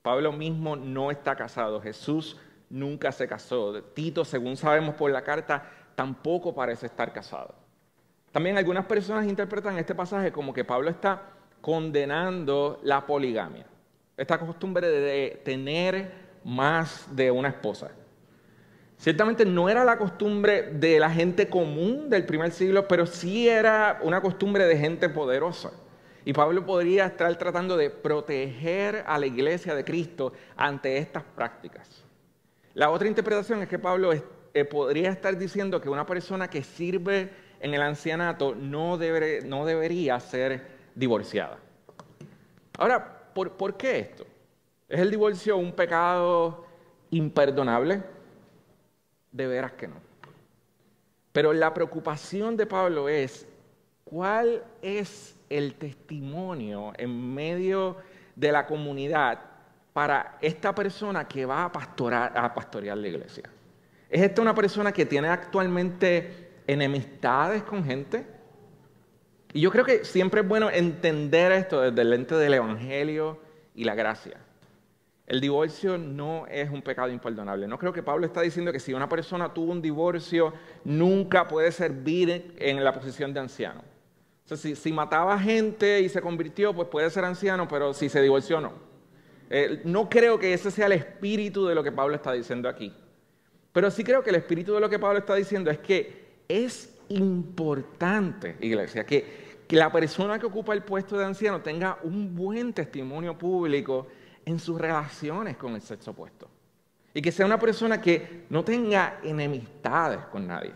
Pablo 0.01 0.31
mismo 0.31 0.77
no 0.77 1.11
está 1.11 1.35
casado. 1.35 1.81
Jesús 1.81 2.37
nunca 2.69 3.11
se 3.11 3.27
casó. 3.27 3.83
Tito, 3.83 4.23
según 4.23 4.55
sabemos 4.55 4.95
por 4.95 5.11
la 5.11 5.21
carta, 5.21 5.69
tampoco 5.95 6.55
parece 6.55 6.85
estar 6.85 7.11
casado. 7.11 7.55
También 8.31 8.57
algunas 8.57 8.85
personas 8.85 9.27
interpretan 9.27 9.77
este 9.77 9.93
pasaje 9.93 10.31
como 10.31 10.53
que 10.53 10.63
Pablo 10.63 10.89
está 10.89 11.23
condenando 11.59 12.79
la 12.83 13.05
poligamia, 13.05 13.65
esta 14.17 14.39
costumbre 14.39 14.87
de 14.87 15.41
tener 15.43 16.11
más 16.43 17.07
de 17.15 17.31
una 17.31 17.49
esposa. 17.49 17.91
Ciertamente 18.97 19.45
no 19.45 19.69
era 19.69 19.83
la 19.83 19.97
costumbre 19.97 20.71
de 20.71 20.99
la 20.99 21.09
gente 21.09 21.49
común 21.49 22.09
del 22.09 22.25
primer 22.25 22.51
siglo, 22.51 22.87
pero 22.87 23.05
sí 23.05 23.49
era 23.49 23.99
una 24.01 24.21
costumbre 24.21 24.65
de 24.65 24.77
gente 24.77 25.09
poderosa. 25.09 25.71
Y 26.23 26.33
Pablo 26.33 26.65
podría 26.65 27.05
estar 27.05 27.35
tratando 27.37 27.77
de 27.77 27.89
proteger 27.89 29.03
a 29.05 29.19
la 29.19 29.27
iglesia 29.27 29.75
de 29.75 29.83
Cristo 29.83 30.33
ante 30.55 30.97
estas 30.97 31.23
prácticas. 31.23 32.03
La 32.73 32.89
otra 32.89 33.07
interpretación 33.07 33.61
es 33.61 33.69
que 33.69 33.77
Pablo 33.77 34.11
eh, 34.11 34.65
podría 34.65 35.11
estar 35.11 35.37
diciendo 35.37 35.79
que 35.81 35.89
una 35.89 36.05
persona 36.05 36.49
que 36.49 36.63
sirve 36.63 37.29
en 37.59 37.73
el 37.73 37.81
ancianato 37.81 38.55
no, 38.55 38.97
no 38.97 39.65
debería 39.65 40.19
ser 40.19 40.65
divorciada. 40.95 41.59
Ahora, 42.77 43.14
¿por, 43.35 43.51
¿por 43.51 43.75
qué 43.75 43.99
esto? 43.99 44.25
¿Es 44.87 44.99
el 45.01 45.11
divorcio 45.11 45.57
un 45.57 45.73
pecado 45.73 46.65
imperdonable? 47.11 48.01
De 49.29 49.45
veras 49.45 49.73
que 49.73 49.89
no. 49.89 49.95
Pero 51.33 51.51
la 51.51 51.73
preocupación 51.73 52.55
de 52.55 52.65
Pablo 52.65 53.09
es, 53.09 53.45
¿cuál 54.05 54.63
es 54.81 55.35
el 55.49 55.75
testimonio 55.75 56.93
en 56.97 57.33
medio 57.33 57.97
de 58.37 58.53
la 58.53 58.65
comunidad 58.65 59.41
para 59.91 60.37
esta 60.41 60.73
persona 60.73 61.27
que 61.27 61.45
va 61.45 61.65
a, 61.65 61.71
pastorar, 61.73 62.31
a 62.37 62.53
pastorear 62.53 62.97
la 62.97 63.09
iglesia? 63.09 63.49
¿Es 64.09 64.21
esta 64.21 64.41
una 64.41 64.55
persona 64.55 64.93
que 64.93 65.05
tiene 65.05 65.27
actualmente 65.27 66.61
enemistades 66.65 67.63
con 67.63 67.83
gente? 67.83 68.34
Y 69.55 69.61
yo 69.61 69.71
creo 69.71 69.85
que 69.85 70.03
siempre 70.03 70.41
es 70.41 70.47
bueno 70.49 70.69
entender 70.69 71.53
esto 71.53 71.79
desde 71.79 72.01
el 72.01 72.09
lente 72.09 72.35
del 72.35 72.55
Evangelio 72.55 73.39
y 73.73 73.85
la 73.85 73.95
gracia. 73.95 74.37
El 75.27 75.39
divorcio 75.39 75.97
no 75.97 76.45
es 76.47 76.69
un 76.69 76.81
pecado 76.81 77.09
imperdonable. 77.09 77.65
No 77.65 77.79
creo 77.79 77.93
que 77.93 78.03
Pablo 78.03 78.25
está 78.25 78.41
diciendo 78.41 78.73
que 78.73 78.81
si 78.81 78.93
una 78.93 79.07
persona 79.07 79.53
tuvo 79.53 79.71
un 79.71 79.81
divorcio, 79.81 80.53
nunca 80.83 81.47
puede 81.47 81.71
servir 81.71 82.53
en 82.57 82.83
la 82.83 82.91
posición 82.91 83.33
de 83.33 83.39
anciano. 83.39 83.79
O 84.43 84.55
sea, 84.57 84.75
si, 84.75 84.91
mataba 84.91 85.39
gente 85.39 86.01
y 86.01 86.09
se 86.09 86.19
convirtió, 86.19 86.73
pues 86.73 86.89
puede 86.89 87.09
ser 87.09 87.23
anciano, 87.23 87.65
pero 87.65 87.93
si 87.93 88.09
se 88.09 88.21
divorció, 88.21 88.59
no. 88.59 88.73
Eh, 89.49 89.79
no 89.85 90.09
creo 90.09 90.37
que 90.37 90.53
ese 90.53 90.69
sea 90.69 90.87
el 90.87 90.91
espíritu 90.91 91.65
de 91.65 91.75
lo 91.75 91.81
que 91.81 91.93
Pablo 91.93 92.13
está 92.13 92.33
diciendo 92.33 92.67
aquí. 92.67 92.93
Pero 93.71 93.89
sí 93.89 94.03
creo 94.03 94.21
que 94.21 94.31
el 94.31 94.35
espíritu 94.35 94.73
de 94.73 94.81
lo 94.81 94.89
que 94.89 94.99
Pablo 94.99 95.19
está 95.19 95.33
diciendo 95.33 95.71
es 95.71 95.77
que 95.77 96.25
es 96.49 96.91
importante, 97.09 98.57
iglesia, 98.59 99.05
que, 99.05 99.44
que 99.67 99.75
la 99.75 99.91
persona 99.91 100.39
que 100.39 100.45
ocupa 100.45 100.73
el 100.73 100.83
puesto 100.83 101.17
de 101.17 101.25
anciano 101.25 101.61
tenga 101.61 101.99
un 102.03 102.35
buen 102.35 102.73
testimonio 102.73 103.37
público 103.37 104.07
en 104.45 104.59
sus 104.59 104.79
relaciones 104.79 105.57
con 105.57 105.73
el 105.75 105.81
sexo 105.81 106.11
opuesto. 106.11 106.47
Y 107.13 107.21
que 107.21 107.31
sea 107.31 107.45
una 107.45 107.59
persona 107.59 107.99
que 107.99 108.45
no 108.49 108.63
tenga 108.63 109.19
enemistades 109.23 110.19
con 110.25 110.47
nadie. 110.47 110.73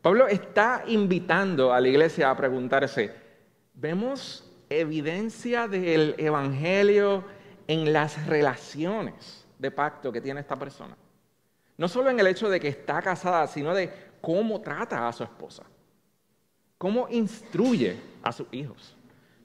Pablo 0.00 0.28
está 0.28 0.84
invitando 0.86 1.72
a 1.72 1.80
la 1.80 1.88
iglesia 1.88 2.30
a 2.30 2.36
preguntarse, 2.36 3.12
¿vemos 3.74 4.48
evidencia 4.70 5.66
del 5.66 6.14
Evangelio 6.18 7.24
en 7.66 7.92
las 7.92 8.26
relaciones 8.26 9.46
de 9.58 9.70
pacto 9.72 10.12
que 10.12 10.20
tiene 10.20 10.40
esta 10.40 10.56
persona? 10.56 10.96
No 11.76 11.88
solo 11.88 12.10
en 12.10 12.20
el 12.20 12.28
hecho 12.28 12.48
de 12.48 12.60
que 12.60 12.68
está 12.68 13.02
casada, 13.02 13.46
sino 13.48 13.74
de 13.74 13.92
cómo 14.20 14.60
trata 14.60 15.08
a 15.08 15.12
su 15.12 15.24
esposa, 15.24 15.64
cómo 16.78 17.08
instruye 17.10 17.96
a 18.22 18.32
sus 18.32 18.46
hijos. 18.52 18.96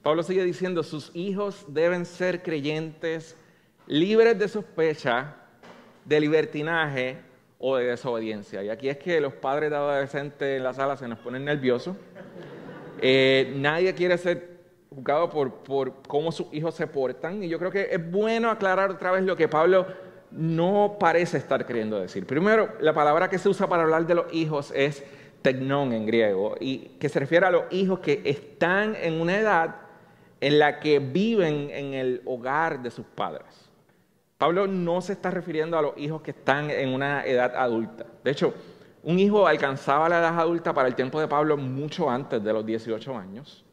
Pablo 0.02 0.22
sigue 0.22 0.44
diciendo, 0.44 0.82
sus 0.82 1.10
hijos 1.14 1.64
deben 1.68 2.04
ser 2.04 2.42
creyentes 2.42 3.36
libres 3.86 4.38
de 4.38 4.48
sospecha, 4.48 5.36
de 6.04 6.20
libertinaje 6.20 7.18
o 7.58 7.76
de 7.76 7.86
desobediencia. 7.86 8.62
Y 8.62 8.68
aquí 8.68 8.88
es 8.88 8.98
que 8.98 9.20
los 9.20 9.32
padres 9.34 9.70
de 9.70 9.76
adolescentes 9.76 10.56
en 10.56 10.64
la 10.64 10.74
sala 10.74 10.96
se 10.96 11.06
nos 11.06 11.18
ponen 11.20 11.44
nerviosos. 11.44 11.96
Eh, 13.00 13.54
nadie 13.56 13.94
quiere 13.94 14.18
ser 14.18 14.52
juzgado 14.90 15.30
por, 15.30 15.54
por 15.62 16.02
cómo 16.02 16.32
sus 16.32 16.52
hijos 16.52 16.74
se 16.74 16.88
portan. 16.88 17.44
Y 17.44 17.48
yo 17.48 17.58
creo 17.58 17.70
que 17.70 17.88
es 17.92 18.10
bueno 18.10 18.50
aclarar 18.50 18.90
otra 18.90 19.12
vez 19.12 19.22
lo 19.22 19.36
que 19.36 19.46
Pablo 19.46 19.86
no 20.32 20.96
parece 20.98 21.38
estar 21.38 21.64
queriendo 21.64 22.00
decir. 22.00 22.26
Primero, 22.26 22.70
la 22.80 22.92
palabra 22.92 23.28
que 23.28 23.38
se 23.38 23.48
usa 23.48 23.68
para 23.68 23.84
hablar 23.84 24.06
de 24.06 24.16
los 24.16 24.32
hijos 24.32 24.72
es 24.74 25.04
tecnón 25.42 25.92
en 25.92 26.06
griego, 26.06 26.54
y 26.60 26.78
que 26.98 27.08
se 27.08 27.20
refiere 27.20 27.46
a 27.46 27.50
los 27.50 27.64
hijos 27.70 28.00
que 28.00 28.22
están 28.24 28.96
en 28.96 29.20
una 29.20 29.38
edad 29.38 29.76
en 30.40 30.58
la 30.58 30.80
que 30.80 30.98
viven 30.98 31.70
en 31.70 31.94
el 31.94 32.22
hogar 32.24 32.82
de 32.82 32.90
sus 32.90 33.06
padres. 33.06 33.70
Pablo 34.38 34.66
no 34.66 35.00
se 35.00 35.12
está 35.12 35.30
refiriendo 35.30 35.78
a 35.78 35.82
los 35.82 35.96
hijos 35.96 36.20
que 36.22 36.32
están 36.32 36.68
en 36.68 36.88
una 36.88 37.24
edad 37.24 37.54
adulta. 37.54 38.06
De 38.24 38.30
hecho, 38.32 38.52
un 39.04 39.18
hijo 39.18 39.46
alcanzaba 39.46 40.08
la 40.08 40.18
edad 40.18 40.38
adulta 40.38 40.72
para 40.74 40.88
el 40.88 40.94
tiempo 40.94 41.20
de 41.20 41.28
Pablo 41.28 41.56
mucho 41.56 42.10
antes 42.10 42.42
de 42.42 42.52
los 42.52 42.66
18 42.66 43.16
años. 43.16 43.64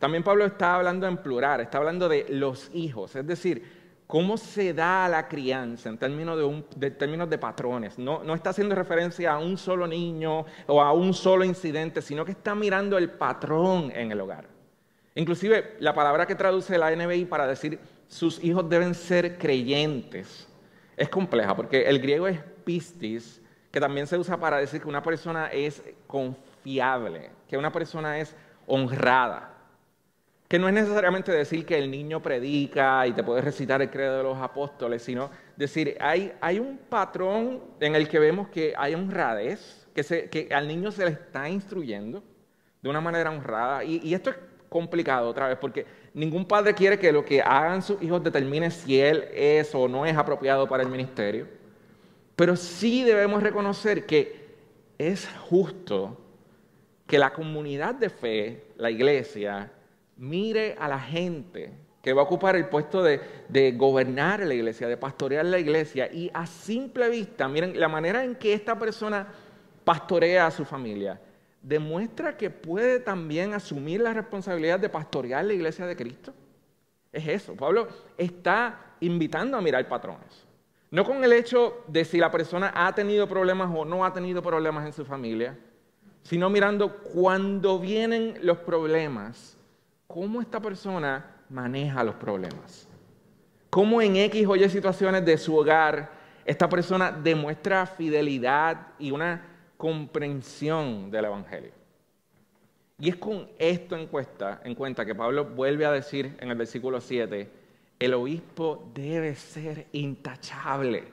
También 0.00 0.24
Pablo 0.24 0.44
está 0.44 0.74
hablando 0.74 1.06
en 1.06 1.18
plural, 1.18 1.60
está 1.60 1.78
hablando 1.78 2.08
de 2.08 2.26
los 2.30 2.70
hijos, 2.74 3.14
es 3.14 3.24
decir, 3.24 3.81
cómo 4.12 4.36
se 4.36 4.74
da 4.74 5.08
la 5.08 5.26
crianza 5.26 5.88
en 5.88 5.96
términos 5.96 6.38
de, 6.76 6.90
términos 6.90 7.30
de 7.30 7.38
patrones. 7.38 7.98
No, 7.98 8.22
no 8.22 8.34
está 8.34 8.50
haciendo 8.50 8.74
referencia 8.74 9.32
a 9.32 9.38
un 9.38 9.56
solo 9.56 9.86
niño 9.86 10.44
o 10.66 10.82
a 10.82 10.92
un 10.92 11.14
solo 11.14 11.46
incidente, 11.46 12.02
sino 12.02 12.22
que 12.22 12.32
está 12.32 12.54
mirando 12.54 12.98
el 12.98 13.08
patrón 13.08 13.90
en 13.94 14.12
el 14.12 14.20
hogar. 14.20 14.44
Inclusive 15.14 15.76
la 15.78 15.94
palabra 15.94 16.26
que 16.26 16.34
traduce 16.34 16.76
la 16.76 16.94
NBI 16.94 17.24
para 17.24 17.46
decir 17.46 17.78
sus 18.06 18.44
hijos 18.44 18.68
deben 18.68 18.92
ser 18.92 19.38
creyentes. 19.38 20.46
Es 20.94 21.08
compleja 21.08 21.56
porque 21.56 21.84
el 21.84 21.98
griego 21.98 22.28
es 22.28 22.38
pistis, 22.64 23.40
que 23.70 23.80
también 23.80 24.06
se 24.06 24.18
usa 24.18 24.36
para 24.36 24.58
decir 24.58 24.82
que 24.82 24.88
una 24.88 25.02
persona 25.02 25.46
es 25.46 25.82
confiable, 26.06 27.30
que 27.48 27.56
una 27.56 27.72
persona 27.72 28.18
es 28.18 28.36
honrada. 28.66 29.51
Que 30.52 30.58
no 30.58 30.68
es 30.68 30.74
necesariamente 30.74 31.32
decir 31.32 31.64
que 31.64 31.78
el 31.78 31.90
niño 31.90 32.20
predica 32.20 33.06
y 33.06 33.14
te 33.14 33.24
puede 33.24 33.40
recitar 33.40 33.80
el 33.80 33.88
credo 33.88 34.18
de 34.18 34.22
los 34.22 34.36
apóstoles, 34.36 35.02
sino 35.02 35.30
decir, 35.56 35.96
hay, 35.98 36.30
hay 36.42 36.58
un 36.58 36.76
patrón 36.76 37.62
en 37.80 37.94
el 37.94 38.06
que 38.06 38.18
vemos 38.18 38.48
que 38.48 38.74
hay 38.76 38.94
honradez, 38.94 39.88
que, 39.94 40.28
que 40.28 40.54
al 40.54 40.68
niño 40.68 40.92
se 40.92 41.06
le 41.06 41.12
está 41.12 41.48
instruyendo 41.48 42.22
de 42.82 42.90
una 42.90 43.00
manera 43.00 43.30
honrada. 43.30 43.82
Y, 43.82 44.02
y 44.04 44.12
esto 44.12 44.28
es 44.28 44.36
complicado 44.68 45.30
otra 45.30 45.48
vez, 45.48 45.56
porque 45.56 45.86
ningún 46.12 46.44
padre 46.44 46.74
quiere 46.74 46.98
que 46.98 47.12
lo 47.12 47.24
que 47.24 47.40
hagan 47.40 47.80
sus 47.80 48.02
hijos 48.02 48.22
determine 48.22 48.70
si 48.70 49.00
él 49.00 49.24
es 49.32 49.74
o 49.74 49.88
no 49.88 50.04
es 50.04 50.14
apropiado 50.14 50.68
para 50.68 50.82
el 50.82 50.90
ministerio. 50.90 51.46
Pero 52.36 52.56
sí 52.56 53.04
debemos 53.04 53.42
reconocer 53.42 54.04
que 54.04 54.54
es 54.98 55.26
justo 55.48 56.20
que 57.06 57.18
la 57.18 57.32
comunidad 57.32 57.94
de 57.94 58.10
fe, 58.10 58.64
la 58.76 58.90
iglesia, 58.90 59.72
mire 60.22 60.76
a 60.78 60.86
la 60.86 61.00
gente 61.00 61.72
que 62.00 62.12
va 62.12 62.22
a 62.22 62.24
ocupar 62.24 62.54
el 62.54 62.68
puesto 62.68 63.02
de, 63.02 63.72
gobernar 63.76 64.40
la 64.40 64.54
iglesia, 64.54 64.86
de 64.86 64.96
pastorear 64.96 65.44
la 65.44 65.58
iglesia, 65.58 66.10
y 66.12 66.30
a 66.32 66.46
simple 66.46 67.08
vista, 67.08 67.48
miren 67.48 67.78
la 67.78 67.88
manera 67.88 68.24
en 68.24 68.36
que 68.36 68.52
esta 68.52 68.78
persona 68.78 69.26
pastorea 69.84 70.46
a 70.46 70.50
su 70.50 70.64
familia, 70.64 71.20
demuestra 71.60 72.36
que 72.36 72.50
puede 72.50 73.00
también 73.00 73.52
asumir 73.52 74.00
la 74.00 74.12
responsabilidad 74.12 74.78
de 74.78 74.88
pastorear 74.88 75.44
la 75.44 75.54
iglesia 75.54 75.86
de 75.86 75.96
Cristo. 75.96 76.32
Es 77.12 77.26
eso. 77.26 77.54
Pablo 77.54 77.88
está 78.16 78.94
invitando 79.00 79.56
a 79.56 79.60
mirar 79.60 79.88
patrones. 79.88 80.46
No 80.90 81.04
con 81.04 81.22
el 81.24 81.32
hecho 81.32 81.84
de 81.88 82.04
si 82.04 82.18
la 82.18 82.30
persona 82.30 82.72
ha 82.74 82.94
tenido 82.94 83.28
problemas 83.28 83.70
o 83.74 83.84
no 83.84 84.04
ha 84.04 84.12
tenido 84.12 84.42
problemas 84.42 84.86
en 84.86 84.92
su 84.92 85.04
familia, 85.04 85.58
sino 86.22 86.48
mirando 86.48 86.96
cuando 86.96 87.78
vienen 87.78 88.38
los 88.42 88.58
problemas, 88.58 89.58
cómo 90.12 90.42
esta 90.42 90.60
persona 90.60 91.24
maneja 91.48 92.04
los 92.04 92.14
problemas. 92.16 92.86
Cómo 93.70 94.02
en 94.02 94.16
X 94.16 94.46
o 94.46 94.56
Y 94.56 94.68
situaciones 94.68 95.24
de 95.24 95.38
su 95.38 95.56
hogar 95.56 96.10
esta 96.44 96.68
persona 96.68 97.10
demuestra 97.10 97.86
fidelidad 97.86 98.88
y 98.98 99.10
una 99.10 99.42
comprensión 99.78 101.10
del 101.10 101.24
Evangelio. 101.24 101.70
Y 102.98 103.08
es 103.08 103.16
con 103.16 103.48
esto 103.58 103.96
en 103.96 104.06
cuenta, 104.06 104.60
en 104.64 104.74
cuenta 104.74 105.06
que 105.06 105.14
Pablo 105.14 105.46
vuelve 105.46 105.86
a 105.86 105.92
decir 105.92 106.36
en 106.40 106.50
el 106.50 106.56
versículo 106.56 107.00
7, 107.00 107.50
el 107.98 108.14
obispo 108.14 108.90
debe 108.92 109.34
ser 109.34 109.86
intachable. 109.92 111.04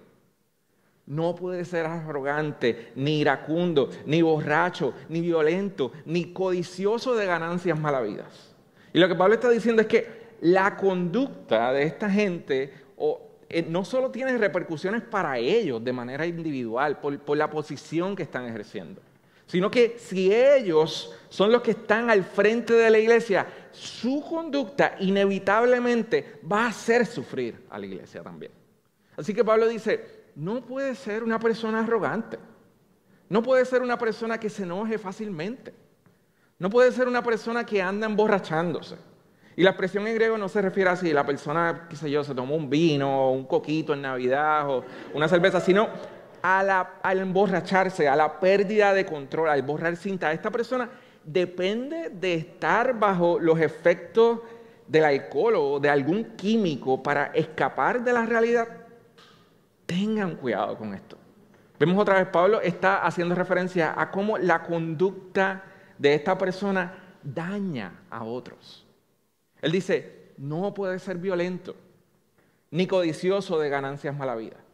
No 1.06 1.36
puede 1.36 1.64
ser 1.64 1.86
arrogante, 1.86 2.92
ni 2.96 3.22
iracundo, 3.22 3.90
ni 4.06 4.22
borracho, 4.22 4.94
ni 5.08 5.22
violento, 5.22 5.92
ni 6.06 6.34
codicioso 6.34 7.16
de 7.16 7.26
ganancias 7.26 7.80
malavidas. 7.80 8.49
Y 8.94 9.00
lo 9.00 9.08
que 9.08 9.16
Pablo 9.16 9.36
está 9.36 9.50
diciendo 9.50 9.82
es 9.82 9.88
que 9.88 10.20
la 10.42 10.78
conducta 10.78 11.74
de 11.74 11.84
esta 11.84 12.10
gente 12.10 12.74
eh, 13.50 13.66
no 13.68 13.84
solo 13.84 14.12
tiene 14.12 14.38
repercusiones 14.38 15.02
para 15.02 15.38
ellos 15.38 15.84
de 15.84 15.94
manera 15.94 16.26
individual, 16.26 17.00
por 17.00 17.38
la 17.38 17.50
posición 17.50 18.16
que 18.16 18.24
están 18.24 18.46
ejerciendo, 18.46 19.02
sino 19.46 19.72
que 19.72 19.98
si 19.98 20.34
ellos 20.34 21.16
son 21.30 21.52
los 21.52 21.62
que 21.62 21.72
están 21.72 22.10
al 22.10 22.24
frente 22.24 22.74
de 22.74 22.90
la 22.90 23.00
iglesia, 23.00 23.48
su 23.72 24.22
conducta 24.22 24.96
inevitablemente 25.00 26.40
va 26.50 26.66
a 26.66 26.68
hacer 26.68 27.06
sufrir 27.06 27.66
a 27.70 27.80
la 27.80 27.86
iglesia 27.86 28.22
también. 28.22 28.52
Así 29.18 29.34
que 29.34 29.44
Pablo 29.44 29.68
dice, 29.68 30.20
no 30.36 30.64
puede 30.64 30.96
ser 30.96 31.24
una 31.24 31.40
persona 31.40 31.80
arrogante, 31.80 32.38
no 33.28 33.44
puede 33.44 33.66
ser 33.66 33.82
una 33.82 33.98
persona 33.98 34.40
que 34.40 34.50
se 34.50 34.64
enoje 34.64 34.98
fácilmente, 34.98 35.74
no 36.60 36.70
puede 36.70 36.92
ser 36.92 37.08
una 37.08 37.24
persona 37.24 37.66
que 37.66 37.82
anda 37.82 38.06
emborrachándose. 38.06 38.98
Y 39.56 39.64
la 39.64 39.72
expresión 39.72 40.08
en 40.08 40.16
griego 40.16 40.38
no 40.38 40.48
se 40.48 40.62
refiere 40.62 40.90
así, 40.90 41.12
la 41.12 41.26
persona, 41.26 41.88
qué 41.90 41.96
sé 41.96 42.12
yo, 42.12 42.24
se 42.24 42.36
tomó 42.36 42.56
un 42.56 42.70
vino, 42.70 43.28
o 43.28 43.32
un 43.32 43.46
coquito 43.46 43.94
en 43.94 44.02
Navidad 44.04 44.70
o 44.70 44.86
una 45.14 45.28
cerveza, 45.28 45.60
sino 45.60 45.90
al 46.42 47.20
emborracharse, 47.20 48.08
a 48.08 48.16
la 48.16 48.40
pérdida 48.40 48.94
de 48.94 49.06
control, 49.06 49.50
al 49.50 49.62
borrar 49.64 49.96
cinta, 49.98 50.32
esta 50.32 50.52
persona 50.52 50.90
depende 51.24 52.10
de 52.10 52.36
estar 52.36 52.98
bajo 52.98 53.40
los 53.40 53.60
efectos 53.60 54.40
del 54.88 55.04
alcohol 55.04 55.56
o 55.58 55.80
de 55.80 55.90
algún 55.90 56.24
químico 56.36 57.04
para 57.04 57.28
escapar 57.28 58.04
de 58.04 58.14
la 58.14 58.26
realidad. 58.26 58.68
Tengan 59.86 60.36
cuidado 60.38 60.78
con 60.78 60.94
esto. 60.94 61.18
Vemos 61.78 61.98
otra 61.98 62.16
vez, 62.16 62.28
Pablo 62.28 62.62
está 62.62 63.06
haciendo 63.06 63.36
referencia 63.36 63.94
a 63.96 64.10
cómo 64.12 64.38
la 64.38 64.64
conducta 64.64 65.64
de 66.00 66.16
esta 66.16 66.36
persona 66.36 67.18
daña 67.22 68.02
a 68.10 68.24
otros. 68.24 68.88
Él 69.62 69.72
dice, 69.72 70.32
no 70.38 70.74
puede 70.74 70.98
ser 70.98 71.18
violento, 71.18 71.76
ni 72.72 72.88
codicioso 72.88 73.60
de 73.60 73.70
ganancias 73.70 74.18
malavidas 74.18 74.70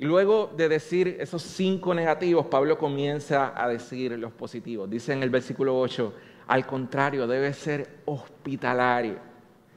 y 0.00 0.06
luego 0.06 0.50
de 0.56 0.66
decir 0.70 1.18
esos 1.20 1.42
cinco 1.42 1.94
negativos, 1.94 2.46
Pablo 2.46 2.78
comienza 2.78 3.52
a 3.54 3.68
decir 3.68 4.18
los 4.18 4.32
positivos. 4.32 4.88
Dice 4.88 5.12
en 5.12 5.22
el 5.22 5.28
versículo 5.28 5.78
8, 5.78 6.14
al 6.46 6.66
contrario, 6.66 7.26
debe 7.26 7.52
ser 7.52 7.98
hospitalario. 8.06 9.18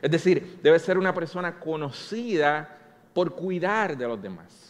Es 0.02 0.10
decir, 0.10 0.60
debe 0.64 0.80
ser 0.80 0.98
una 0.98 1.14
persona 1.14 1.60
conocida 1.60 2.70
por 3.14 3.36
cuidar 3.36 3.98
de 3.98 4.08
los 4.08 4.22
demás. 4.22 4.63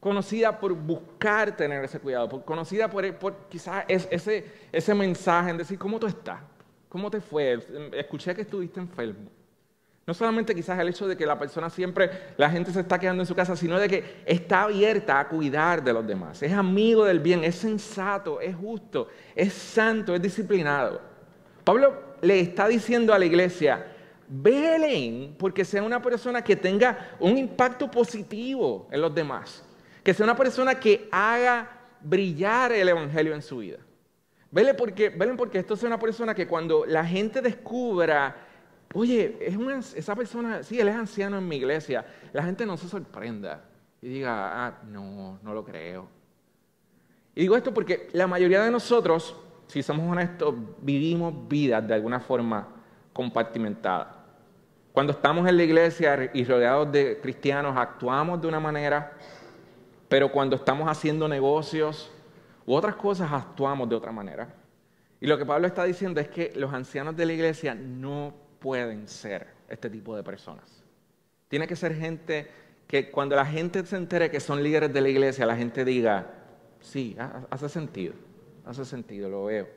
Conocida 0.00 0.58
por 0.58 0.72
buscar 0.72 1.54
tener 1.54 1.84
ese 1.84 2.00
cuidado. 2.00 2.42
conocida 2.42 2.88
por, 2.88 3.14
por 3.16 3.36
quizás 3.48 3.84
ese, 3.86 4.50
ese 4.72 4.94
mensaje 4.94 5.50
en 5.50 5.58
decir, 5.58 5.78
¿cómo 5.78 6.00
tú 6.00 6.06
estás? 6.06 6.40
¿Cómo 6.88 7.10
te 7.10 7.20
fue? 7.20 7.60
Escuché 7.92 8.34
que 8.34 8.40
estuviste 8.42 8.80
enfermo. 8.80 9.30
No 10.06 10.14
solamente 10.14 10.54
quizás 10.56 10.76
el 10.80 10.88
hecho 10.88 11.06
de 11.06 11.16
que 11.16 11.24
la 11.24 11.38
persona 11.38 11.70
siempre, 11.70 12.10
la 12.36 12.50
gente 12.50 12.72
se 12.72 12.80
está 12.80 12.98
quedando 12.98 13.22
en 13.22 13.26
su 13.26 13.34
casa, 13.36 13.54
sino 13.54 13.78
de 13.78 13.88
que 13.88 14.22
está 14.26 14.62
abierta 14.62 15.20
a 15.20 15.28
cuidar 15.28 15.84
de 15.84 15.92
los 15.92 16.04
demás. 16.04 16.42
Es 16.42 16.52
amigo 16.52 17.04
del 17.04 17.20
bien, 17.20 17.44
es 17.44 17.54
sensato, 17.54 18.40
es 18.40 18.56
justo, 18.56 19.06
es 19.36 19.52
santo, 19.52 20.14
es 20.14 20.20
disciplinado. 20.20 21.00
Pablo 21.62 22.16
le 22.22 22.40
está 22.40 22.66
diciendo 22.66 23.14
a 23.14 23.18
la 23.20 23.24
iglesia, 23.26 23.86
velen 24.26 25.36
porque 25.38 25.64
sea 25.64 25.82
una 25.82 26.02
persona 26.02 26.42
que 26.42 26.56
tenga 26.56 27.10
un 27.20 27.38
impacto 27.38 27.88
positivo 27.88 28.88
en 28.90 29.02
los 29.02 29.14
demás. 29.14 29.64
Que 30.10 30.14
sea 30.14 30.24
una 30.24 30.34
persona 30.34 30.74
que 30.74 31.08
haga 31.12 31.70
brillar 32.00 32.72
el 32.72 32.88
Evangelio 32.88 33.32
en 33.32 33.42
su 33.42 33.58
vida. 33.58 33.78
Velen 34.50 34.74
porque, 34.76 35.08
porque 35.38 35.60
esto 35.60 35.76
sea 35.76 35.86
una 35.86 36.00
persona 36.00 36.34
que 36.34 36.48
cuando 36.48 36.84
la 36.84 37.04
gente 37.04 37.40
descubra 37.40 38.34
Oye, 38.92 39.38
es 39.40 39.94
esa 39.94 40.16
persona, 40.16 40.64
sí, 40.64 40.80
él 40.80 40.88
es 40.88 40.96
anciano 40.96 41.38
en 41.38 41.46
mi 41.46 41.58
iglesia. 41.58 42.04
La 42.32 42.42
gente 42.42 42.66
no 42.66 42.76
se 42.76 42.88
sorprenda 42.88 43.62
y 44.02 44.08
diga, 44.08 44.66
ah, 44.66 44.80
no, 44.88 45.38
no 45.44 45.54
lo 45.54 45.64
creo. 45.64 46.08
Y 47.36 47.42
digo 47.42 47.56
esto 47.56 47.72
porque 47.72 48.08
la 48.12 48.26
mayoría 48.26 48.64
de 48.64 48.70
nosotros, 48.72 49.36
si 49.68 49.80
somos 49.80 50.10
honestos, 50.10 50.56
vivimos 50.82 51.48
vidas 51.48 51.86
de 51.86 51.94
alguna 51.94 52.18
forma 52.18 52.66
compartimentadas. 53.12 54.08
Cuando 54.92 55.12
estamos 55.12 55.48
en 55.48 55.56
la 55.56 55.62
iglesia 55.62 56.28
y 56.34 56.44
rodeados 56.44 56.90
de 56.90 57.20
cristianos, 57.22 57.76
actuamos 57.76 58.42
de 58.42 58.48
una 58.48 58.58
manera, 58.58 59.12
pero 60.10 60.32
cuando 60.32 60.56
estamos 60.56 60.90
haciendo 60.90 61.28
negocios 61.28 62.10
u 62.66 62.74
otras 62.74 62.96
cosas, 62.96 63.30
actuamos 63.32 63.88
de 63.88 63.94
otra 63.94 64.10
manera. 64.10 64.52
Y 65.20 65.28
lo 65.28 65.38
que 65.38 65.46
Pablo 65.46 65.68
está 65.68 65.84
diciendo 65.84 66.20
es 66.20 66.28
que 66.28 66.52
los 66.56 66.74
ancianos 66.74 67.16
de 67.16 67.26
la 67.26 67.32
iglesia 67.32 67.76
no 67.76 68.34
pueden 68.58 69.06
ser 69.06 69.46
este 69.68 69.88
tipo 69.88 70.16
de 70.16 70.24
personas. 70.24 70.82
Tiene 71.46 71.68
que 71.68 71.76
ser 71.76 71.94
gente 71.94 72.50
que 72.88 73.08
cuando 73.12 73.36
la 73.36 73.46
gente 73.46 73.86
se 73.86 73.96
entere 73.96 74.32
que 74.32 74.40
son 74.40 74.64
líderes 74.64 74.92
de 74.92 75.00
la 75.00 75.08
iglesia, 75.10 75.46
la 75.46 75.56
gente 75.56 75.84
diga, 75.84 76.26
sí, 76.80 77.16
hace 77.48 77.68
sentido, 77.68 78.14
hace 78.66 78.84
sentido, 78.84 79.30
lo 79.30 79.44
veo. 79.44 79.68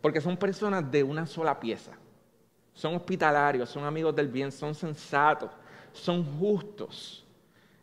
Porque 0.00 0.22
son 0.22 0.38
personas 0.38 0.90
de 0.90 1.02
una 1.02 1.26
sola 1.26 1.60
pieza. 1.60 1.92
Son 2.72 2.94
hospitalarios, 2.94 3.68
son 3.68 3.84
amigos 3.84 4.16
del 4.16 4.28
bien, 4.28 4.50
son 4.52 4.74
sensatos, 4.74 5.50
son 5.92 6.24
justos 6.38 7.22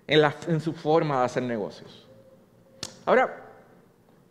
en, 0.10 0.34
en 0.48 0.60
su 0.60 0.74
forma 0.74 1.20
de 1.20 1.26
hacer 1.26 1.44
negocios. 1.44 2.08
Ahora, 3.06 3.44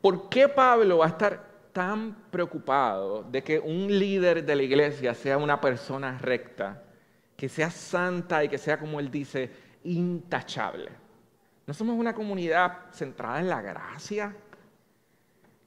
¿por 0.00 0.28
qué 0.28 0.48
Pablo 0.48 0.98
va 0.98 1.06
a 1.06 1.08
estar 1.08 1.48
tan 1.72 2.16
preocupado 2.30 3.22
de 3.22 3.42
que 3.42 3.60
un 3.60 3.86
líder 3.86 4.44
de 4.44 4.56
la 4.56 4.64
iglesia 4.64 5.14
sea 5.14 5.38
una 5.38 5.60
persona 5.60 6.18
recta, 6.18 6.82
que 7.36 7.48
sea 7.48 7.70
santa 7.70 8.42
y 8.42 8.48
que 8.48 8.58
sea, 8.58 8.80
como 8.80 8.98
él 8.98 9.12
dice, 9.12 9.48
intachable. 9.84 10.90
No 11.64 11.72
somos 11.72 11.96
una 11.96 12.14
comunidad 12.14 12.90
centrada 12.90 13.38
en 13.38 13.48
la 13.48 13.62
gracia. 13.62 14.34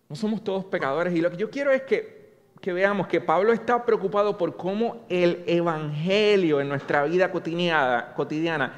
No 0.09 0.15
somos 0.17 0.43
todos 0.43 0.65
pecadores. 0.65 1.15
Y 1.15 1.21
lo 1.21 1.31
que 1.31 1.37
yo 1.37 1.49
quiero 1.49 1.71
es 1.71 1.83
que, 1.83 2.33
que 2.59 2.73
veamos 2.73 3.07
que 3.07 3.21
Pablo 3.21 3.53
está 3.53 3.85
preocupado 3.85 4.37
por 4.37 4.57
cómo 4.57 5.05
el 5.07 5.45
Evangelio 5.47 6.59
en 6.59 6.67
nuestra 6.67 7.05
vida 7.05 7.31
cotidiana, 7.31 8.11
cotidiana 8.15 8.73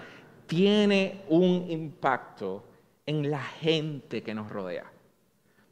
tiene 0.56 1.24
un 1.30 1.66
impacto 1.68 2.64
en 3.08 3.32
la 3.32 3.42
gente 3.42 4.22
que 4.22 4.36
nos 4.36 4.52
rodea. 4.52 4.86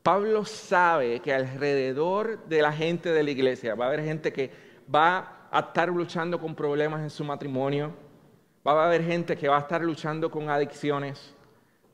Pablo 0.01 0.43
sabe 0.43 1.19
que 1.19 1.31
alrededor 1.31 2.43
de 2.45 2.63
la 2.63 2.73
gente 2.73 3.11
de 3.11 3.21
la 3.21 3.29
iglesia 3.29 3.75
va 3.75 3.85
a 3.85 3.87
haber 3.89 4.03
gente 4.03 4.33
que 4.33 4.49
va 4.93 5.49
a 5.51 5.59
estar 5.59 5.89
luchando 5.89 6.39
con 6.39 6.55
problemas 6.55 7.01
en 7.01 7.11
su 7.11 7.23
matrimonio, 7.23 7.93
va 8.67 8.81
a 8.81 8.87
haber 8.87 9.03
gente 9.03 9.37
que 9.37 9.47
va 9.47 9.57
a 9.57 9.59
estar 9.59 9.83
luchando 9.83 10.31
con 10.31 10.49
adicciones, 10.49 11.35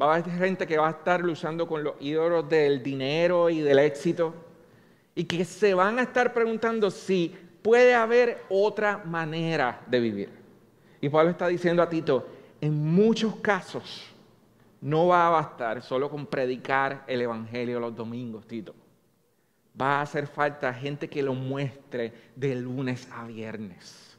va 0.01 0.13
a 0.13 0.15
haber 0.15 0.31
gente 0.31 0.65
que 0.65 0.77
va 0.77 0.87
a 0.87 0.91
estar 0.91 1.19
luchando 1.19 1.67
con 1.67 1.83
los 1.83 1.95
ídolos 1.99 2.47
del 2.47 2.81
dinero 2.81 3.49
y 3.49 3.59
del 3.59 3.79
éxito, 3.79 4.33
y 5.13 5.25
que 5.25 5.43
se 5.43 5.73
van 5.73 5.99
a 5.99 6.03
estar 6.03 6.33
preguntando 6.33 6.89
si 6.89 7.35
puede 7.61 7.93
haber 7.93 8.45
otra 8.47 8.99
manera 9.03 9.81
de 9.87 9.99
vivir. 9.99 10.29
Y 11.01 11.09
Pablo 11.09 11.31
está 11.31 11.49
diciendo 11.49 11.83
a 11.83 11.89
Tito, 11.89 12.36
en 12.61 12.93
muchos 12.93 13.35
casos, 13.37 14.05
no 14.81 15.07
va 15.07 15.27
a 15.27 15.31
bastar 15.31 15.81
solo 15.81 16.09
con 16.09 16.25
predicar 16.25 17.03
el 17.07 17.21
Evangelio 17.21 17.79
los 17.79 17.95
domingos, 17.95 18.47
Tito. 18.47 18.75
Va 19.79 19.99
a 19.99 20.01
hacer 20.01 20.27
falta 20.27 20.73
gente 20.73 21.07
que 21.07 21.21
lo 21.21 21.33
muestre 21.33 22.13
de 22.35 22.55
lunes 22.55 23.07
a 23.11 23.25
viernes. 23.25 24.17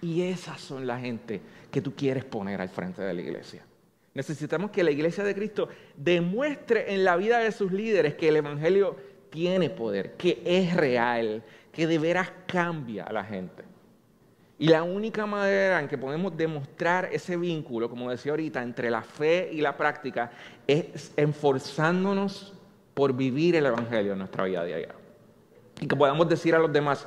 Y 0.00 0.22
esas 0.22 0.60
son 0.60 0.86
la 0.86 0.98
gente 0.98 1.40
que 1.70 1.80
tú 1.80 1.94
quieres 1.94 2.24
poner 2.24 2.60
al 2.60 2.68
frente 2.68 3.02
de 3.02 3.14
la 3.14 3.20
iglesia. 3.22 3.64
Necesitamos 4.12 4.70
que 4.70 4.84
la 4.84 4.90
iglesia 4.90 5.24
de 5.24 5.34
Cristo 5.34 5.68
demuestre 5.96 6.94
en 6.94 7.04
la 7.04 7.16
vida 7.16 7.38
de 7.38 7.50
sus 7.50 7.72
líderes 7.72 8.14
que 8.14 8.28
el 8.28 8.36
Evangelio 8.36 8.96
tiene 9.30 9.70
poder, 9.70 10.12
que 10.16 10.42
es 10.44 10.74
real, 10.74 11.42
que 11.72 11.86
de 11.86 11.98
veras 11.98 12.32
cambia 12.46 13.04
a 13.04 13.12
la 13.12 13.24
gente. 13.24 13.64
Y 14.58 14.68
la 14.68 14.84
única 14.84 15.26
manera 15.26 15.80
en 15.80 15.88
que 15.88 15.98
podemos 15.98 16.36
demostrar 16.36 17.08
ese 17.12 17.36
vínculo, 17.36 17.90
como 17.90 18.10
decía 18.10 18.32
ahorita, 18.32 18.62
entre 18.62 18.90
la 18.90 19.02
fe 19.02 19.50
y 19.52 19.60
la 19.60 19.76
práctica, 19.76 20.30
es 20.66 21.12
esforzándonos 21.16 22.54
por 22.94 23.12
vivir 23.12 23.56
el 23.56 23.66
Evangelio 23.66 24.12
en 24.12 24.18
nuestra 24.18 24.44
vida 24.44 24.64
diaria. 24.64 24.94
Y 25.80 25.88
que 25.88 25.96
podamos 25.96 26.28
decir 26.28 26.54
a 26.54 26.60
los 26.60 26.72
demás, 26.72 27.06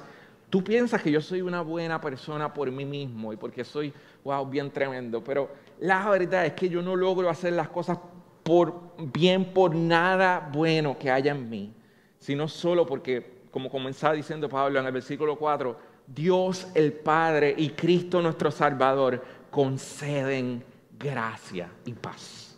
tú 0.49 0.61
piensas 0.61 1.01
que 1.01 1.09
yo 1.09 1.21
soy 1.21 1.41
una 1.41 1.61
buena 1.61 2.01
persona 2.01 2.53
por 2.53 2.69
mí 2.69 2.83
mismo 2.83 3.31
y 3.31 3.37
porque 3.37 3.63
soy, 3.63 3.93
wow, 4.25 4.45
bien 4.45 4.69
tremendo, 4.69 5.23
pero 5.23 5.49
la 5.79 6.09
verdad 6.09 6.45
es 6.45 6.53
que 6.53 6.67
yo 6.67 6.81
no 6.81 6.97
logro 6.97 7.29
hacer 7.29 7.53
las 7.53 7.69
cosas 7.69 7.97
por 8.43 8.73
bien 8.97 9.53
por 9.53 9.73
nada 9.73 10.49
bueno 10.51 10.97
que 10.97 11.09
haya 11.09 11.31
en 11.31 11.49
mí, 11.49 11.73
sino 12.19 12.47
solo 12.49 12.85
porque, 12.85 13.41
como 13.51 13.69
comenzaba 13.69 14.13
diciendo 14.13 14.49
Pablo 14.49 14.79
en 14.79 14.85
el 14.85 14.91
versículo 14.91 15.37
4, 15.37 15.86
Dios 16.07 16.67
el 16.73 16.93
Padre 16.93 17.53
y 17.57 17.69
Cristo 17.69 18.21
nuestro 18.21 18.49
Salvador 18.49 19.23
conceden 19.51 20.63
gracia 20.97 21.69
y 21.85 21.93
paz. 21.93 22.57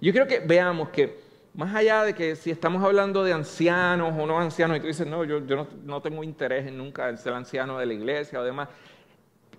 Yo 0.00 0.12
creo 0.12 0.26
que 0.26 0.40
veamos 0.40 0.88
que 0.88 1.28
más 1.54 1.74
allá 1.74 2.04
de 2.04 2.14
que 2.14 2.36
si 2.36 2.50
estamos 2.50 2.84
hablando 2.84 3.24
de 3.24 3.32
ancianos 3.32 4.14
o 4.16 4.26
no 4.26 4.38
ancianos, 4.38 4.76
y 4.76 4.80
tú 4.80 4.86
dices, 4.86 5.06
no, 5.06 5.24
yo, 5.24 5.40
no, 5.84 6.00
tengo 6.00 6.22
interés 6.22 6.66
en 6.66 6.78
nunca 6.78 7.14
ser 7.16 7.32
anciano 7.32 7.78
de 7.78 7.86
la 7.86 7.94
iglesia 7.94 8.40
o 8.40 8.44
demás, 8.44 8.68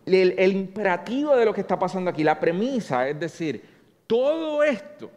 el, 0.06 0.34
el 0.38 0.54
imperativo 0.54 1.36
de 1.36 1.46
lo 1.46 1.54
que 1.54 1.62
está 1.62 1.78
pasando 1.78 2.10
aquí, 2.10 2.24
la 2.24 2.40
premisa 2.40 3.08
es 3.10 3.20
decir, 3.20 3.64
todo 4.08 4.64
esto, 4.64 5.12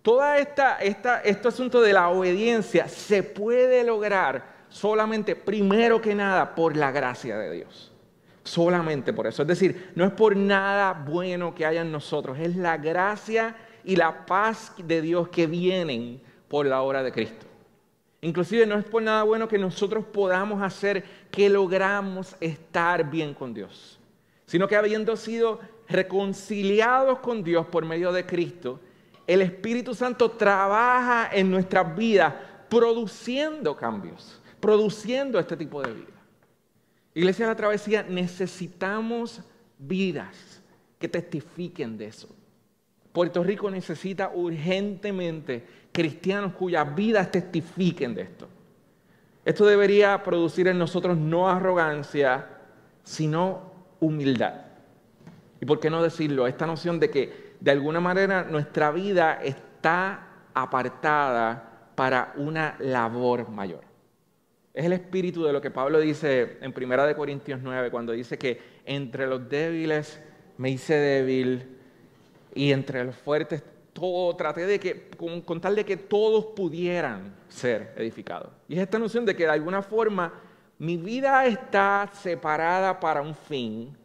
toda 0.00 0.38
esta, 0.38 0.78
esta, 0.78 1.20
este 1.22 1.48
asunto 1.48 1.80
de 1.82 1.92
la 1.92 2.08
obediencia 2.08 2.88
se 2.88 3.22
puede 3.22 3.82
lograr 3.82 4.57
solamente, 4.68 5.36
primero 5.36 6.00
que 6.00 6.14
nada, 6.14 6.54
por 6.54 6.76
la 6.76 6.90
gracia 6.90 7.36
de 7.38 7.52
Dios. 7.52 7.92
Solamente 8.44 9.12
por 9.12 9.26
eso. 9.26 9.42
Es 9.42 9.48
decir, 9.48 9.92
no 9.94 10.04
es 10.04 10.12
por 10.12 10.36
nada 10.36 10.92
bueno 10.92 11.54
que 11.54 11.66
haya 11.66 11.82
en 11.82 11.92
nosotros, 11.92 12.38
es 12.38 12.56
la 12.56 12.78
gracia 12.78 13.56
y 13.84 13.96
la 13.96 14.26
paz 14.26 14.72
de 14.78 15.02
Dios 15.02 15.28
que 15.28 15.46
vienen 15.46 16.20
por 16.48 16.66
la 16.66 16.80
obra 16.82 17.02
de 17.02 17.12
Cristo. 17.12 17.46
Inclusive 18.20 18.66
no 18.66 18.76
es 18.76 18.84
por 18.84 19.02
nada 19.02 19.22
bueno 19.22 19.46
que 19.46 19.58
nosotros 19.58 20.04
podamos 20.04 20.62
hacer 20.62 21.04
que 21.30 21.48
logramos 21.48 22.34
estar 22.40 23.08
bien 23.08 23.32
con 23.32 23.54
Dios, 23.54 24.00
sino 24.46 24.66
que 24.66 24.76
habiendo 24.76 25.16
sido 25.16 25.60
reconciliados 25.88 27.20
con 27.20 27.44
Dios 27.44 27.66
por 27.66 27.84
medio 27.84 28.12
de 28.12 28.26
Cristo, 28.26 28.80
el 29.26 29.42
Espíritu 29.42 29.94
Santo 29.94 30.30
trabaja 30.30 31.28
en 31.32 31.50
nuestras 31.50 31.94
vidas 31.94 32.34
produciendo 32.68 33.76
cambios 33.76 34.37
produciendo 34.60 35.38
este 35.38 35.56
tipo 35.56 35.82
de 35.82 35.92
vida. 35.92 36.18
Iglesia 37.14 37.46
de 37.46 37.52
la 37.52 37.56
Travesía, 37.56 38.02
necesitamos 38.02 39.42
vidas 39.78 40.62
que 40.98 41.08
testifiquen 41.08 41.96
de 41.96 42.06
eso. 42.06 42.28
Puerto 43.12 43.42
Rico 43.42 43.70
necesita 43.70 44.30
urgentemente 44.34 45.66
cristianos 45.92 46.52
cuyas 46.52 46.94
vidas 46.94 47.30
testifiquen 47.30 48.14
de 48.14 48.22
esto. 48.22 48.48
Esto 49.44 49.66
debería 49.66 50.22
producir 50.22 50.68
en 50.68 50.78
nosotros 50.78 51.16
no 51.16 51.48
arrogancia, 51.48 52.46
sino 53.02 53.72
humildad. 53.98 54.66
¿Y 55.60 55.66
por 55.66 55.80
qué 55.80 55.90
no 55.90 56.02
decirlo? 56.02 56.46
Esta 56.46 56.66
noción 56.66 57.00
de 57.00 57.10
que 57.10 57.54
de 57.58 57.70
alguna 57.70 57.98
manera 57.98 58.44
nuestra 58.44 58.90
vida 58.90 59.40
está 59.42 60.28
apartada 60.54 61.90
para 61.94 62.32
una 62.36 62.76
labor 62.78 63.48
mayor. 63.48 63.87
Es 64.78 64.84
el 64.84 64.92
espíritu 64.92 65.42
de 65.42 65.52
lo 65.52 65.60
que 65.60 65.72
Pablo 65.72 65.98
dice 65.98 66.56
en 66.60 66.72
1 66.72 67.16
Corintios 67.16 67.58
9, 67.60 67.90
cuando 67.90 68.12
dice 68.12 68.38
que 68.38 68.60
entre 68.84 69.26
los 69.26 69.48
débiles 69.48 70.22
me 70.56 70.70
hice 70.70 70.94
débil 70.94 71.66
y 72.54 72.70
entre 72.70 73.02
los 73.02 73.16
fuertes 73.16 73.64
todo, 73.92 74.36
traté 74.36 74.66
de 74.66 74.78
que, 74.78 75.10
con, 75.44 75.60
tal 75.60 75.74
de 75.74 75.84
que 75.84 75.96
todos 75.96 76.46
pudieran 76.54 77.34
ser 77.48 77.92
edificados. 77.96 78.52
Y 78.68 78.74
es 78.76 78.82
esta 78.82 79.00
noción 79.00 79.26
de 79.26 79.34
que 79.34 79.42
de 79.42 79.50
alguna 79.50 79.82
forma 79.82 80.32
mi 80.78 80.96
vida 80.96 81.44
está 81.46 82.08
separada 82.12 83.00
para 83.00 83.20
un 83.20 83.34
fin, 83.34 83.96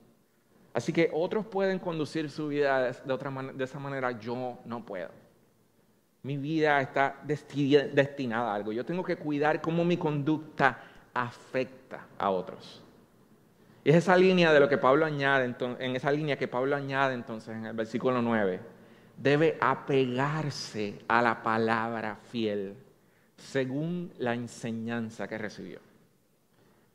así 0.73 0.91
que 0.91 1.12
otros 1.13 1.45
pueden 1.45 1.77
conducir 1.77 2.31
su 2.31 2.47
vida 2.47 2.91
de, 2.91 3.13
otra 3.13 3.29
de 3.53 3.63
esa 3.63 3.77
manera, 3.77 4.19
yo 4.19 4.57
no 4.65 4.83
puedo 4.83 5.22
mi 6.23 6.38
vida 6.38 6.79
está 6.81 7.17
destinada 7.23 8.51
a 8.51 8.55
algo. 8.55 8.71
Yo 8.71 8.86
tengo 8.86 9.03
que 9.03 9.17
cuidar 9.17 9.62
cómo 9.62 9.83
mi 9.83 9.97
conducta 9.97 10.79
afecta 11.13 12.07
a 12.17 12.29
otros. 12.29 12.81
Y 13.83 13.89
es 13.89 13.97
esa 13.97 14.15
línea 14.15 14.53
de 14.53 14.62
lo 14.62 14.69
que 14.69 14.77
Pablo 14.77 15.05
añade, 15.05 15.53
en 15.59 15.95
esa 15.95 16.12
línea 16.12 16.38
que 16.38 16.47
Pablo 16.47 16.75
añade 16.77 17.13
entonces 17.13 17.55
en 17.55 17.65
el 17.65 17.73
versículo 17.73 18.21
9. 18.21 18.62
Debe 19.17 19.57
apegarse 19.59 20.99
a 21.09 21.21
la 21.21 21.43
palabra 21.43 22.15
fiel 22.31 22.77
según 23.36 24.13
la 24.17 24.33
enseñanza 24.33 25.27
que 25.27 25.38
recibió. 25.38 25.79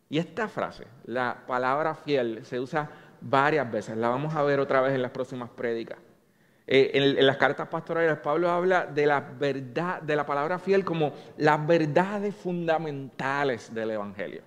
Y 0.09 0.19
esta 0.19 0.49
frase, 0.49 0.87
la 1.05 1.45
palabra 1.47 1.95
fiel, 1.95 2.47
se 2.47 2.59
usa 2.59 2.91
varias 3.21 3.71
veces. 3.71 3.95
La 3.99 4.09
vamos 4.09 4.35
a 4.35 4.43
ver 4.43 4.59
otra 4.59 4.81
vez 4.81 4.95
en 4.95 5.03
las 5.03 5.11
próximas 5.11 5.51
prédicas. 5.51 5.99
Eh, 6.71 6.91
en, 6.93 7.27
las 7.27 7.39
cartas 7.39 7.67
pastorales, 7.69 8.19
Pablo 8.19 8.51
habla 8.51 8.85
de 8.85 9.07
la 9.07 9.21
verdad, 9.21 10.03
de 10.03 10.15
la 10.15 10.27
palabra 10.27 10.59
fiel 10.59 10.85
como 10.85 11.15
las 11.39 11.67
verdades 11.67 12.35
fundamentales 12.35 13.73
del 13.73 13.93
Evangelio. 13.93 14.43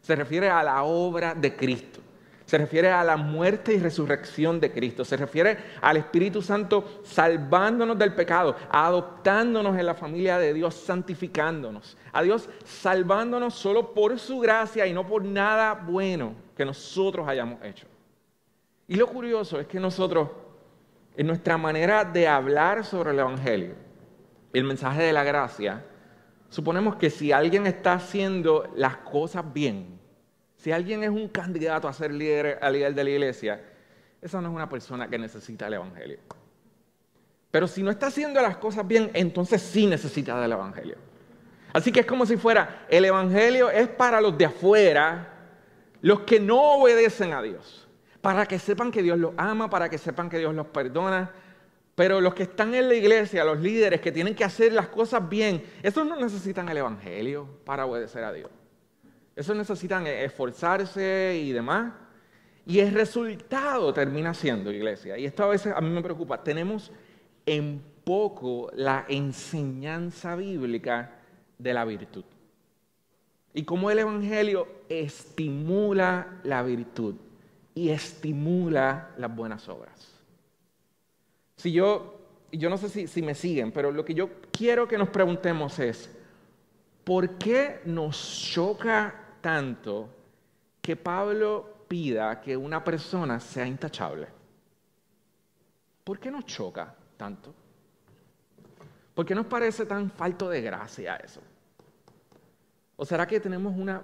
Se 0.00 0.14
refiere 0.14 0.48
a 0.48 0.62
la 0.62 0.84
obra 0.84 1.34
de 1.34 1.56
Cristo. 1.56 1.98
Se 2.46 2.58
refiere 2.58 2.90
a 2.90 3.02
la 3.02 3.16
muerte 3.16 3.74
y 3.74 3.78
resurrección 3.78 4.60
de 4.60 4.70
Cristo. 4.70 5.04
Se 5.04 5.16
refiere 5.16 5.58
al 5.80 5.96
Espíritu 5.96 6.42
Santo 6.42 7.00
salvándonos 7.02 7.98
del 7.98 8.14
pecado, 8.14 8.54
adoptándonos 8.70 9.76
en 9.76 9.86
la 9.86 9.94
familia 9.94 10.38
de 10.38 10.54
Dios, 10.54 10.76
santificándonos. 10.76 11.96
A 12.12 12.22
Dios 12.22 12.48
salvándonos 12.64 13.54
solo 13.54 13.92
por 13.92 14.16
su 14.20 14.38
gracia 14.38 14.86
y 14.86 14.92
no 14.92 15.04
por 15.04 15.24
nada 15.24 15.74
bueno 15.74 16.34
que 16.56 16.64
nosotros 16.64 17.26
hayamos 17.26 17.60
hecho. 17.64 17.88
Y 18.86 18.94
lo 18.94 19.08
curioso 19.08 19.58
es 19.58 19.66
que 19.66 19.80
nosotros 19.80 20.28
en 21.16 21.26
nuestra 21.26 21.56
manera 21.56 22.04
de 22.04 22.26
hablar 22.26 22.84
sobre 22.84 23.12
el 23.12 23.18
Evangelio, 23.20 23.74
el 24.52 24.64
mensaje 24.64 25.02
de 25.02 25.12
la 25.12 25.24
gracia, 25.24 25.84
suponemos 26.48 26.96
que 26.96 27.10
si 27.10 27.32
alguien 27.32 27.66
está 27.66 27.94
haciendo 27.94 28.72
las 28.76 28.96
cosas 28.98 29.44
bien, 29.52 30.00
si 30.56 30.72
alguien 30.72 31.04
es 31.04 31.10
un 31.10 31.28
candidato 31.28 31.86
a 31.88 31.92
ser 31.92 32.12
líder, 32.12 32.58
a 32.60 32.70
líder 32.70 32.94
de 32.94 33.04
la 33.04 33.10
iglesia, 33.10 33.62
esa 34.20 34.40
no 34.40 34.48
es 34.48 34.54
una 34.54 34.68
persona 34.68 35.08
que 35.08 35.18
necesita 35.18 35.66
el 35.66 35.74
Evangelio. 35.74 36.18
Pero 37.50 37.68
si 37.68 37.82
no 37.82 37.90
está 37.90 38.08
haciendo 38.08 38.40
las 38.42 38.56
cosas 38.56 38.86
bien, 38.86 39.10
entonces 39.14 39.62
sí 39.62 39.86
necesita 39.86 40.40
del 40.40 40.52
Evangelio. 40.52 40.96
Así 41.72 41.92
que 41.92 42.00
es 42.00 42.06
como 42.06 42.26
si 42.26 42.36
fuera, 42.36 42.86
el 42.88 43.04
Evangelio 43.04 43.70
es 43.70 43.88
para 43.88 44.20
los 44.20 44.36
de 44.36 44.46
afuera, 44.46 45.28
los 46.00 46.20
que 46.20 46.40
no 46.40 46.78
obedecen 46.78 47.32
a 47.32 47.42
Dios 47.42 47.83
para 48.24 48.46
que 48.46 48.58
sepan 48.58 48.90
que 48.90 49.02
Dios 49.02 49.18
los 49.18 49.34
ama, 49.36 49.68
para 49.68 49.90
que 49.90 49.98
sepan 49.98 50.30
que 50.30 50.38
Dios 50.38 50.54
los 50.54 50.68
perdona. 50.68 51.30
Pero 51.94 52.22
los 52.22 52.32
que 52.32 52.44
están 52.44 52.74
en 52.74 52.88
la 52.88 52.94
iglesia, 52.94 53.44
los 53.44 53.60
líderes 53.60 54.00
que 54.00 54.10
tienen 54.12 54.34
que 54.34 54.44
hacer 54.44 54.72
las 54.72 54.88
cosas 54.88 55.28
bien, 55.28 55.62
esos 55.82 56.06
no 56.06 56.16
necesitan 56.16 56.66
el 56.70 56.78
Evangelio 56.78 57.46
para 57.66 57.84
obedecer 57.84 58.24
a 58.24 58.32
Dios. 58.32 58.50
Esos 59.36 59.54
necesitan 59.54 60.06
esforzarse 60.06 61.38
y 61.38 61.52
demás. 61.52 61.92
Y 62.64 62.78
el 62.78 62.94
resultado 62.94 63.92
termina 63.92 64.32
siendo, 64.32 64.72
iglesia, 64.72 65.18
y 65.18 65.26
esto 65.26 65.44
a 65.44 65.48
veces 65.48 65.74
a 65.76 65.82
mí 65.82 65.90
me 65.90 66.00
preocupa, 66.00 66.42
tenemos 66.42 66.90
en 67.44 67.82
poco 68.04 68.70
la 68.74 69.04
enseñanza 69.06 70.34
bíblica 70.34 71.10
de 71.58 71.74
la 71.74 71.84
virtud. 71.84 72.24
Y 73.52 73.64
cómo 73.64 73.90
el 73.90 73.98
Evangelio 73.98 74.66
estimula 74.88 76.40
la 76.42 76.62
virtud 76.62 77.16
y 77.74 77.90
estimula 77.90 79.10
las 79.18 79.34
buenas 79.34 79.68
obras. 79.68 80.14
Si 81.56 81.72
yo, 81.72 82.20
yo 82.52 82.70
no 82.70 82.78
sé 82.78 82.88
si, 82.88 83.06
si 83.06 83.22
me 83.22 83.34
siguen, 83.34 83.72
pero 83.72 83.90
lo 83.90 84.04
que 84.04 84.14
yo 84.14 84.30
quiero 84.52 84.86
que 84.86 84.98
nos 84.98 85.08
preguntemos 85.08 85.78
es, 85.78 86.10
¿por 87.02 87.36
qué 87.38 87.80
nos 87.84 88.50
choca 88.52 89.14
tanto 89.40 90.08
que 90.80 90.96
Pablo 90.96 91.84
pida 91.88 92.40
que 92.40 92.56
una 92.56 92.82
persona 92.82 93.40
sea 93.40 93.66
intachable? 93.66 94.28
¿Por 96.04 96.18
qué 96.18 96.30
nos 96.30 96.44
choca 96.44 96.94
tanto? 97.16 97.54
¿Por 99.14 99.24
qué 99.24 99.34
nos 99.34 99.46
parece 99.46 99.86
tan 99.86 100.10
falto 100.10 100.48
de 100.48 100.60
gracia 100.60 101.16
eso? 101.16 101.40
¿O 102.96 103.04
será 103.04 103.26
que 103.26 103.40
tenemos 103.40 103.74
una 103.76 104.02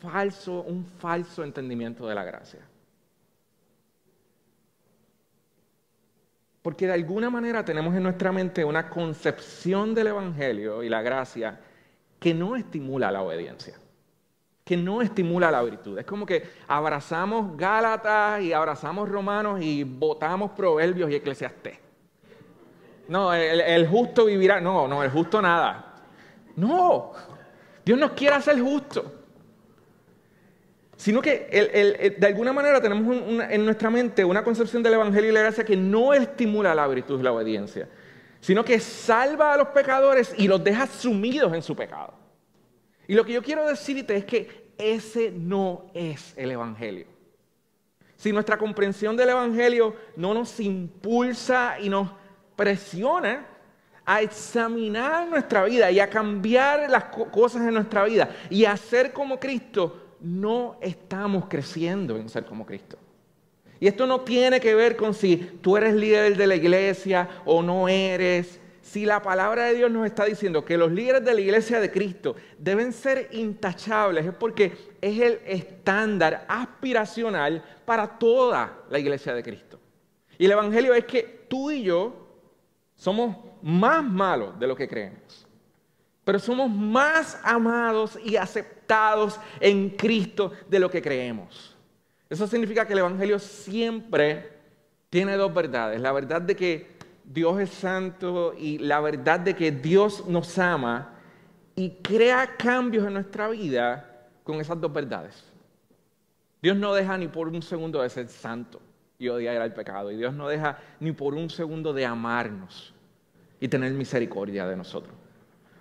falso, 0.00 0.62
un 0.62 0.84
falso 0.84 1.44
entendimiento 1.44 2.06
de 2.06 2.14
la 2.14 2.24
gracia. 2.24 2.60
Porque 6.62 6.86
de 6.86 6.92
alguna 6.92 7.30
manera 7.30 7.64
tenemos 7.64 7.94
en 7.94 8.02
nuestra 8.02 8.32
mente 8.32 8.64
una 8.64 8.90
concepción 8.90 9.94
del 9.94 10.08
Evangelio 10.08 10.82
y 10.82 10.88
la 10.88 11.00
gracia 11.00 11.58
que 12.18 12.34
no 12.34 12.54
estimula 12.54 13.10
la 13.10 13.22
obediencia, 13.22 13.74
que 14.62 14.76
no 14.76 15.00
estimula 15.00 15.50
la 15.50 15.62
virtud. 15.62 15.98
Es 15.98 16.04
como 16.04 16.26
que 16.26 16.50
abrazamos 16.68 17.56
Gálatas 17.56 18.42
y 18.42 18.52
abrazamos 18.52 19.08
Romanos 19.08 19.60
y 19.62 19.84
votamos 19.84 20.50
Proverbios 20.50 21.10
y 21.10 21.14
Eclesiastés. 21.14 21.78
No, 23.08 23.32
el, 23.34 23.88
justo 23.88 24.26
vivirá. 24.26 24.60
No, 24.60 24.86
no, 24.86 25.02
el 25.02 25.10
justo 25.10 25.42
nada. 25.42 25.94
No, 26.56 27.12
Dios 27.84 27.98
nos 27.98 28.12
quiere 28.12 28.36
hacer 28.36 28.60
justo. 28.60 29.19
Sino 31.00 31.22
que 31.22 32.14
de 32.18 32.26
alguna 32.26 32.52
manera 32.52 32.78
tenemos 32.78 33.16
en 33.48 33.64
nuestra 33.64 33.88
mente 33.88 34.22
una 34.22 34.44
concepción 34.44 34.82
del 34.82 34.92
Evangelio 34.92 35.30
y 35.30 35.32
la 35.32 35.40
gracia 35.40 35.64
que 35.64 35.74
no 35.74 36.12
estimula 36.12 36.74
la 36.74 36.86
virtud 36.88 37.18
y 37.18 37.22
la 37.22 37.32
obediencia, 37.32 37.88
sino 38.38 38.62
que 38.62 38.78
salva 38.78 39.54
a 39.54 39.56
los 39.56 39.68
pecadores 39.68 40.34
y 40.36 40.46
los 40.46 40.62
deja 40.62 40.86
sumidos 40.86 41.54
en 41.54 41.62
su 41.62 41.74
pecado. 41.74 42.12
Y 43.08 43.14
lo 43.14 43.24
que 43.24 43.32
yo 43.32 43.42
quiero 43.42 43.66
decirte 43.66 44.14
es 44.14 44.26
que 44.26 44.72
ese 44.76 45.30
no 45.30 45.86
es 45.94 46.34
el 46.36 46.50
Evangelio. 46.50 47.06
Si 48.16 48.30
nuestra 48.30 48.58
comprensión 48.58 49.16
del 49.16 49.30
Evangelio 49.30 49.96
no 50.16 50.34
nos 50.34 50.60
impulsa 50.60 51.80
y 51.80 51.88
nos 51.88 52.10
presiona 52.54 53.46
a 54.04 54.20
examinar 54.20 55.26
nuestra 55.26 55.64
vida 55.64 55.90
y 55.90 55.98
a 55.98 56.10
cambiar 56.10 56.90
las 56.90 57.04
cosas 57.04 57.62
en 57.62 57.72
nuestra 57.72 58.04
vida 58.04 58.28
y 58.50 58.66
a 58.66 58.76
ser 58.76 59.14
como 59.14 59.40
Cristo, 59.40 60.08
no 60.20 60.76
estamos 60.80 61.46
creciendo 61.48 62.16
en 62.16 62.28
ser 62.28 62.44
como 62.44 62.66
Cristo. 62.66 62.98
Y 63.80 63.86
esto 63.86 64.06
no 64.06 64.20
tiene 64.20 64.60
que 64.60 64.74
ver 64.74 64.96
con 64.96 65.14
si 65.14 65.36
tú 65.36 65.76
eres 65.76 65.94
líder 65.94 66.36
de 66.36 66.46
la 66.46 66.54
iglesia 66.54 67.28
o 67.46 67.62
no 67.62 67.88
eres, 67.88 68.60
si 68.82 69.06
la 69.06 69.22
palabra 69.22 69.66
de 69.66 69.74
Dios 69.74 69.90
nos 69.90 70.04
está 70.04 70.24
diciendo 70.24 70.64
que 70.64 70.76
los 70.76 70.90
líderes 70.90 71.24
de 71.24 71.34
la 71.34 71.40
iglesia 71.40 71.80
de 71.80 71.90
Cristo 71.90 72.36
deben 72.58 72.92
ser 72.92 73.28
intachables, 73.32 74.26
es 74.26 74.34
porque 74.34 74.72
es 75.00 75.20
el 75.20 75.40
estándar 75.46 76.44
aspiracional 76.48 77.62
para 77.84 78.18
toda 78.18 78.84
la 78.90 78.98
iglesia 78.98 79.34
de 79.34 79.42
Cristo. 79.42 79.78
Y 80.36 80.44
el 80.44 80.52
Evangelio 80.52 80.92
es 80.92 81.04
que 81.04 81.46
tú 81.48 81.70
y 81.70 81.82
yo 81.84 82.14
somos 82.96 83.36
más 83.62 84.02
malos 84.04 84.58
de 84.58 84.66
lo 84.66 84.74
que 84.74 84.88
creemos, 84.88 85.46
pero 86.24 86.38
somos 86.38 86.70
más 86.70 87.38
amados 87.44 88.18
y 88.22 88.36
aceptados 88.36 88.79
en 89.60 89.90
Cristo 89.90 90.52
de 90.68 90.78
lo 90.78 90.90
que 90.90 91.02
creemos. 91.02 91.76
Eso 92.28 92.46
significa 92.46 92.86
que 92.86 92.92
el 92.92 93.00
Evangelio 93.00 93.38
siempre 93.38 94.52
tiene 95.10 95.36
dos 95.36 95.52
verdades. 95.52 96.00
La 96.00 96.12
verdad 96.12 96.40
de 96.40 96.54
que 96.54 96.86
Dios 97.24 97.60
es 97.60 97.70
santo 97.70 98.54
y 98.56 98.78
la 98.78 99.00
verdad 99.00 99.40
de 99.40 99.54
que 99.54 99.72
Dios 99.72 100.26
nos 100.26 100.58
ama 100.58 101.14
y 101.74 101.90
crea 102.02 102.56
cambios 102.56 103.06
en 103.06 103.14
nuestra 103.14 103.48
vida 103.48 104.28
con 104.44 104.60
esas 104.60 104.80
dos 104.80 104.92
verdades. 104.92 105.44
Dios 106.62 106.76
no 106.76 106.92
deja 106.94 107.16
ni 107.16 107.28
por 107.28 107.48
un 107.48 107.62
segundo 107.62 108.02
de 108.02 108.10
ser 108.10 108.28
santo 108.28 108.80
y 109.18 109.28
odiar 109.28 109.60
al 109.60 109.72
pecado. 109.72 110.10
Y 110.10 110.16
Dios 110.16 110.34
no 110.34 110.48
deja 110.48 110.78
ni 110.98 111.12
por 111.12 111.34
un 111.34 111.50
segundo 111.50 111.92
de 111.92 112.04
amarnos 112.04 112.94
y 113.60 113.68
tener 113.68 113.92
misericordia 113.92 114.66
de 114.66 114.76
nosotros. 114.76 115.14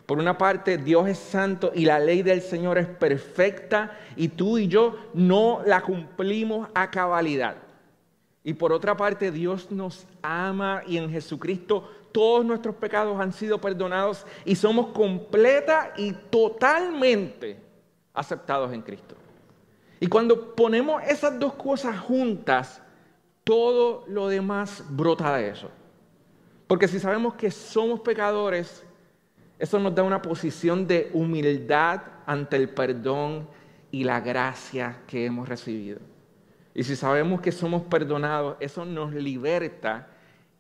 Por 0.10 0.18
una 0.18 0.40
parte, 0.40 0.80
Dios 0.80 1.08
es 1.08 1.20
santo 1.20 1.72
y 1.72 1.86
la 1.86 2.00
ley 2.00 2.24
del 2.24 2.42
Señor 2.42 2.80
es 2.80 2.88
perfecta 2.88 3.96
y 4.16 4.30
tú 4.30 4.58
y 4.58 4.68
yo 4.68 4.96
no 5.14 5.62
la 5.68 5.84
cumplimos 5.84 6.68
a 6.74 6.90
cabalidad. 6.90 7.58
Y 8.44 8.56
por 8.56 8.74
otra 8.74 8.98
parte, 8.98 9.32
Dios 9.32 9.70
nos 9.70 10.08
ama 10.24 10.82
y 10.88 10.98
en 10.98 11.12
Jesucristo 11.12 11.88
todos 12.12 12.44
nuestros 12.44 12.74
pecados 12.74 13.22
han 13.22 13.32
sido 13.32 13.62
perdonados 13.62 14.26
y 14.46 14.56
somos 14.56 14.88
completa 14.88 15.94
y 15.96 16.14
totalmente 16.14 17.60
aceptados 18.12 18.74
en 18.74 18.82
Cristo. 18.82 19.14
Y 20.00 20.08
cuando 20.08 20.56
ponemos 20.56 21.04
esas 21.04 21.40
dos 21.40 21.54
cosas 21.54 22.00
juntas, 22.00 22.82
todo 23.44 24.06
lo 24.08 24.28
demás 24.28 24.84
brota 24.90 25.38
de 25.38 25.50
eso. 25.50 25.70
Porque 26.66 26.88
si 26.88 27.00
sabemos 27.00 27.36
que 27.36 27.52
somos 27.52 28.00
pecadores, 28.00 28.89
eso 29.60 29.78
nos 29.78 29.94
da 29.94 30.04
una 30.04 30.22
posición 30.22 30.88
de 30.88 31.12
humildad 31.14 32.02
ante 32.26 32.56
el 32.56 32.70
perdón 32.70 33.48
y 33.92 34.06
la 34.06 34.22
gracia 34.22 35.02
que 35.06 35.26
hemos 35.26 35.50
recibido. 35.50 36.00
Y 36.74 36.84
si 36.84 36.96
sabemos 36.96 37.42
que 37.42 37.52
somos 37.52 37.82
perdonados, 37.84 38.56
eso 38.62 38.86
nos 38.86 39.14
liberta 39.14 40.08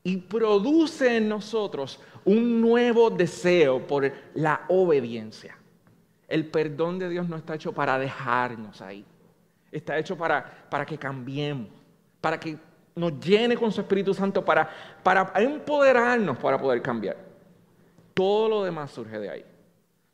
y 0.03 0.17
produce 0.17 1.15
en 1.15 1.29
nosotros 1.29 2.01
un 2.25 2.59
nuevo 2.59 3.09
deseo 3.09 3.87
por 3.87 4.11
la 4.33 4.65
obediencia. 4.67 5.57
El 6.27 6.47
perdón 6.47 6.99
de 6.99 7.07
Dios 7.07 7.29
no 7.29 7.37
está 7.37 7.55
hecho 7.55 7.71
para 7.71 7.97
dejarnos 7.97 8.81
ahí. 8.81 9.05
Está 9.71 9.97
hecho 9.97 10.17
para, 10.17 10.67
para 10.69 10.85
que 10.85 10.97
cambiemos, 10.97 11.69
para 12.19 12.37
que 12.37 12.57
nos 12.95 13.17
llene 13.19 13.55
con 13.55 13.71
su 13.71 13.79
Espíritu 13.79 14.13
Santo, 14.13 14.43
para, 14.43 14.69
para 15.01 15.31
empoderarnos 15.35 16.37
para 16.37 16.59
poder 16.59 16.81
cambiar. 16.81 17.28
Todo 18.19 18.49
lo 18.49 18.63
demás 18.65 18.91
surge 18.91 19.17
de 19.17 19.29
ahí. 19.29 19.45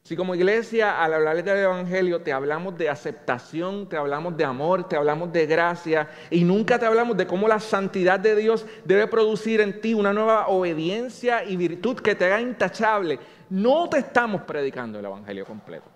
Si 0.03 0.15
como 0.15 0.35
iglesia 0.35 1.03
al 1.03 1.15
hablarles 1.15 1.43
del 1.43 1.57
Evangelio 1.57 2.21
te 2.21 2.31
hablamos 2.31 2.77
de 2.77 2.87
aceptación, 2.87 3.89
te 3.89 3.97
hablamos 3.97 4.37
de 4.37 4.43
amor, 4.43 4.87
te 4.87 4.95
hablamos 4.95 5.33
de 5.33 5.47
gracia 5.47 6.07
y 6.29 6.43
nunca 6.43 6.77
te 6.77 6.85
hablamos 6.85 7.17
de 7.17 7.25
cómo 7.25 7.47
la 7.47 7.59
santidad 7.59 8.19
de 8.19 8.35
Dios 8.35 8.63
debe 8.83 9.07
producir 9.07 9.59
en 9.59 9.81
ti 9.81 9.95
una 9.95 10.13
nueva 10.13 10.49
obediencia 10.49 11.43
y 11.43 11.57
virtud 11.57 11.95
que 11.95 12.13
te 12.13 12.25
haga 12.25 12.39
intachable, 12.39 13.17
no 13.49 13.89
te 13.89 13.97
estamos 13.97 14.43
predicando 14.43 14.99
el 14.99 15.05
Evangelio 15.05 15.43
completo. 15.43 15.94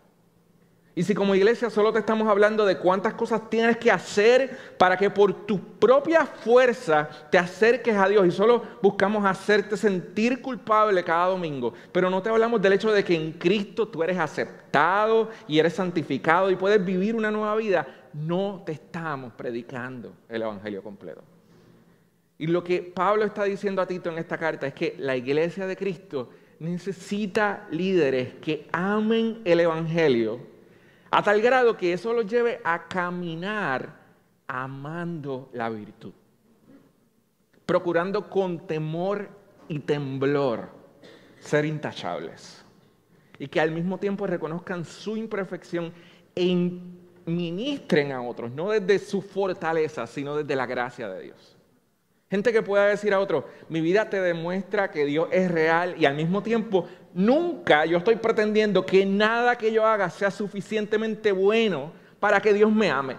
Y 0.95 1.03
si 1.03 1.13
como 1.13 1.35
iglesia 1.35 1.69
solo 1.69 1.93
te 1.93 1.99
estamos 1.99 2.27
hablando 2.27 2.65
de 2.65 2.77
cuántas 2.77 3.13
cosas 3.13 3.49
tienes 3.49 3.77
que 3.77 3.91
hacer 3.91 4.57
para 4.77 4.97
que 4.97 5.09
por 5.09 5.45
tu 5.45 5.59
propia 5.77 6.25
fuerza 6.25 7.07
te 7.31 7.37
acerques 7.37 7.95
a 7.95 8.09
Dios 8.09 8.27
y 8.27 8.31
solo 8.31 8.63
buscamos 8.81 9.23
hacerte 9.25 9.77
sentir 9.77 10.41
culpable 10.41 11.03
cada 11.03 11.27
domingo, 11.27 11.73
pero 11.91 12.09
no 12.09 12.21
te 12.21 12.29
hablamos 12.29 12.61
del 12.61 12.73
hecho 12.73 12.91
de 12.91 13.03
que 13.03 13.15
en 13.15 13.33
Cristo 13.33 13.87
tú 13.87 14.03
eres 14.03 14.17
aceptado 14.17 15.29
y 15.47 15.59
eres 15.59 15.73
santificado 15.73 16.49
y 16.49 16.55
puedes 16.55 16.83
vivir 16.83 17.15
una 17.15 17.31
nueva 17.31 17.55
vida, 17.55 17.87
no 18.13 18.63
te 18.65 18.73
estamos 18.73 19.33
predicando 19.33 20.13
el 20.27 20.41
Evangelio 20.41 20.81
completo. 20.81 21.21
Y 22.39 22.47
lo 22.47 22.63
que 22.63 22.81
Pablo 22.81 23.25
está 23.25 23.43
diciendo 23.43 23.81
a 23.81 23.85
Tito 23.85 24.09
en 24.09 24.17
esta 24.17 24.37
carta 24.37 24.65
es 24.65 24.73
que 24.73 24.95
la 24.97 25.15
iglesia 25.15 25.67
de 25.67 25.77
Cristo 25.77 26.29
necesita 26.59 27.67
líderes 27.69 28.33
que 28.41 28.67
amen 28.71 29.41
el 29.45 29.59
Evangelio 29.59 30.58
a 31.11 31.23
tal 31.23 31.41
grado 31.41 31.75
que 31.75 31.93
eso 31.93 32.13
los 32.13 32.27
lleve 32.27 32.61
a 32.63 32.87
caminar 32.87 33.97
amando 34.47 35.49
la 35.53 35.69
virtud, 35.69 36.13
procurando 37.65 38.29
con 38.29 38.65
temor 38.67 39.29
y 39.67 39.79
temblor 39.79 40.69
ser 41.39 41.65
intachables 41.65 42.63
y 43.37 43.47
que 43.47 43.61
al 43.61 43.71
mismo 43.71 43.97
tiempo 43.97 44.27
reconozcan 44.27 44.83
su 44.83 45.15
imperfección 45.15 45.93
e 46.35 46.55
ministren 47.25 48.11
a 48.11 48.21
otros, 48.21 48.51
no 48.51 48.71
desde 48.71 48.99
su 48.99 49.21
fortaleza, 49.21 50.05
sino 50.07 50.35
desde 50.35 50.55
la 50.55 50.65
gracia 50.65 51.07
de 51.09 51.23
Dios. 51.23 51.55
Gente 52.29 52.51
que 52.53 52.61
pueda 52.61 52.85
decir 52.85 53.13
a 53.13 53.19
otro, 53.19 53.47
mi 53.69 53.81
vida 53.81 54.09
te 54.09 54.21
demuestra 54.21 54.91
que 54.91 55.05
Dios 55.05 55.29
es 55.31 55.49
real 55.49 55.95
y 55.97 56.05
al 56.05 56.15
mismo 56.15 56.43
tiempo 56.43 56.87
nunca 57.13 57.85
yo 57.85 57.97
estoy 57.97 58.15
pretendiendo 58.15 58.85
que 58.85 59.05
nada 59.05 59.57
que 59.57 59.71
yo 59.71 59.85
haga 59.85 60.09
sea 60.09 60.31
suficientemente 60.31 61.31
bueno 61.31 61.91
para 62.19 62.41
que 62.41 62.53
Dios 62.53 62.71
me 62.71 62.89
ame. 62.89 63.17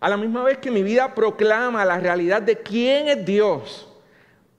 A 0.00 0.08
la 0.08 0.16
misma 0.16 0.42
vez 0.44 0.58
que 0.58 0.70
mi 0.70 0.82
vida 0.82 1.14
proclama 1.14 1.84
la 1.84 1.98
realidad 1.98 2.42
de 2.42 2.58
quién 2.58 3.08
es 3.08 3.24
Dios, 3.24 3.88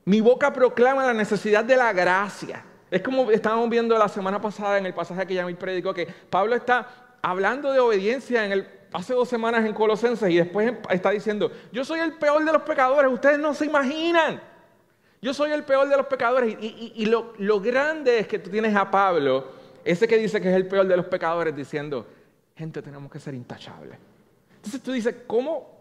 mi 0.04 0.22
boca 0.22 0.52
proclama 0.52 1.06
la 1.06 1.14
necesidad 1.14 1.64
de 1.64 1.78
la 1.78 1.94
gracia. 1.94 2.64
Es 2.90 3.02
como 3.02 3.30
estábamos 3.32 3.70
viendo 3.70 3.98
la 3.98 4.08
semana 4.08 4.40
pasada 4.40 4.78
en 4.78 4.86
el 4.86 4.94
pasaje 4.94 5.26
que 5.26 5.34
ya 5.34 5.46
me 5.46 5.56
predicó, 5.56 5.94
que 5.94 6.08
Pablo 6.30 6.56
está 6.56 7.18
hablando 7.22 7.72
de 7.72 7.80
obediencia 7.80 8.46
en 8.46 8.52
el 8.52 8.68
hace 8.96 9.14
dos 9.14 9.28
semanas 9.28 9.66
en 9.66 9.74
Colosenses 9.74 10.30
y 10.30 10.38
después 10.38 10.74
está 10.90 11.10
diciendo, 11.10 11.52
yo 11.72 11.84
soy 11.84 12.00
el 12.00 12.14
peor 12.14 12.46
de 12.46 12.54
los 12.54 12.62
pecadores, 12.62 13.12
ustedes 13.12 13.38
no 13.40 13.54
se 13.54 13.66
imaginan. 13.66 14.42
Yo 15.26 15.34
soy 15.34 15.52
el 15.54 15.64
peor 15.64 15.90
de 15.90 15.98
los 15.98 16.06
pecadores. 16.06 16.56
Y, 16.62 17.04
lo, 17.08 17.60
grande 17.60 18.20
es 18.20 18.28
que 18.28 18.38
tú 18.38 18.52
tienes 18.52 18.76
a 18.76 18.92
Pablo, 18.92 19.48
ese 19.84 20.08
que 20.08 20.20
dice 20.20 20.40
que 20.40 20.52
es 20.52 20.56
el 20.56 20.68
peor 20.68 20.86
de 20.86 20.96
los 20.96 21.08
pecadores, 21.08 21.56
diciendo, 21.56 22.06
gente, 22.56 22.80
tenemos 22.80 23.12
que 23.12 23.20
ser 23.20 23.34
intachables. 23.34 23.98
Entonces 24.58 24.84
tú 24.84 24.92
dices, 24.92 25.16
¿cómo, 25.26 25.74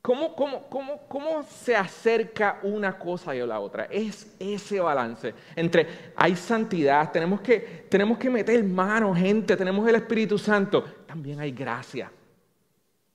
¿Cómo, 0.00 0.36
cómo, 0.36 0.68
cómo, 0.68 1.00
cómo 1.08 1.42
se 1.42 1.74
acerca 1.74 2.60
una 2.62 2.96
cosa 2.96 3.34
y 3.34 3.44
la 3.44 3.58
otra? 3.58 3.86
Es 3.90 4.32
ese 4.38 4.78
balance 4.78 5.34
entre 5.56 6.12
hay 6.14 6.36
santidad, 6.36 7.10
tenemos 7.10 7.40
que, 7.40 7.86
tenemos 7.88 8.16
que 8.16 8.30
meter 8.30 8.62
mano, 8.62 9.12
gente, 9.12 9.56
tenemos 9.56 9.88
el 9.88 9.96
Espíritu 9.96 10.38
Santo, 10.38 10.84
también 11.06 11.40
hay 11.40 11.50
gracia, 11.50 12.12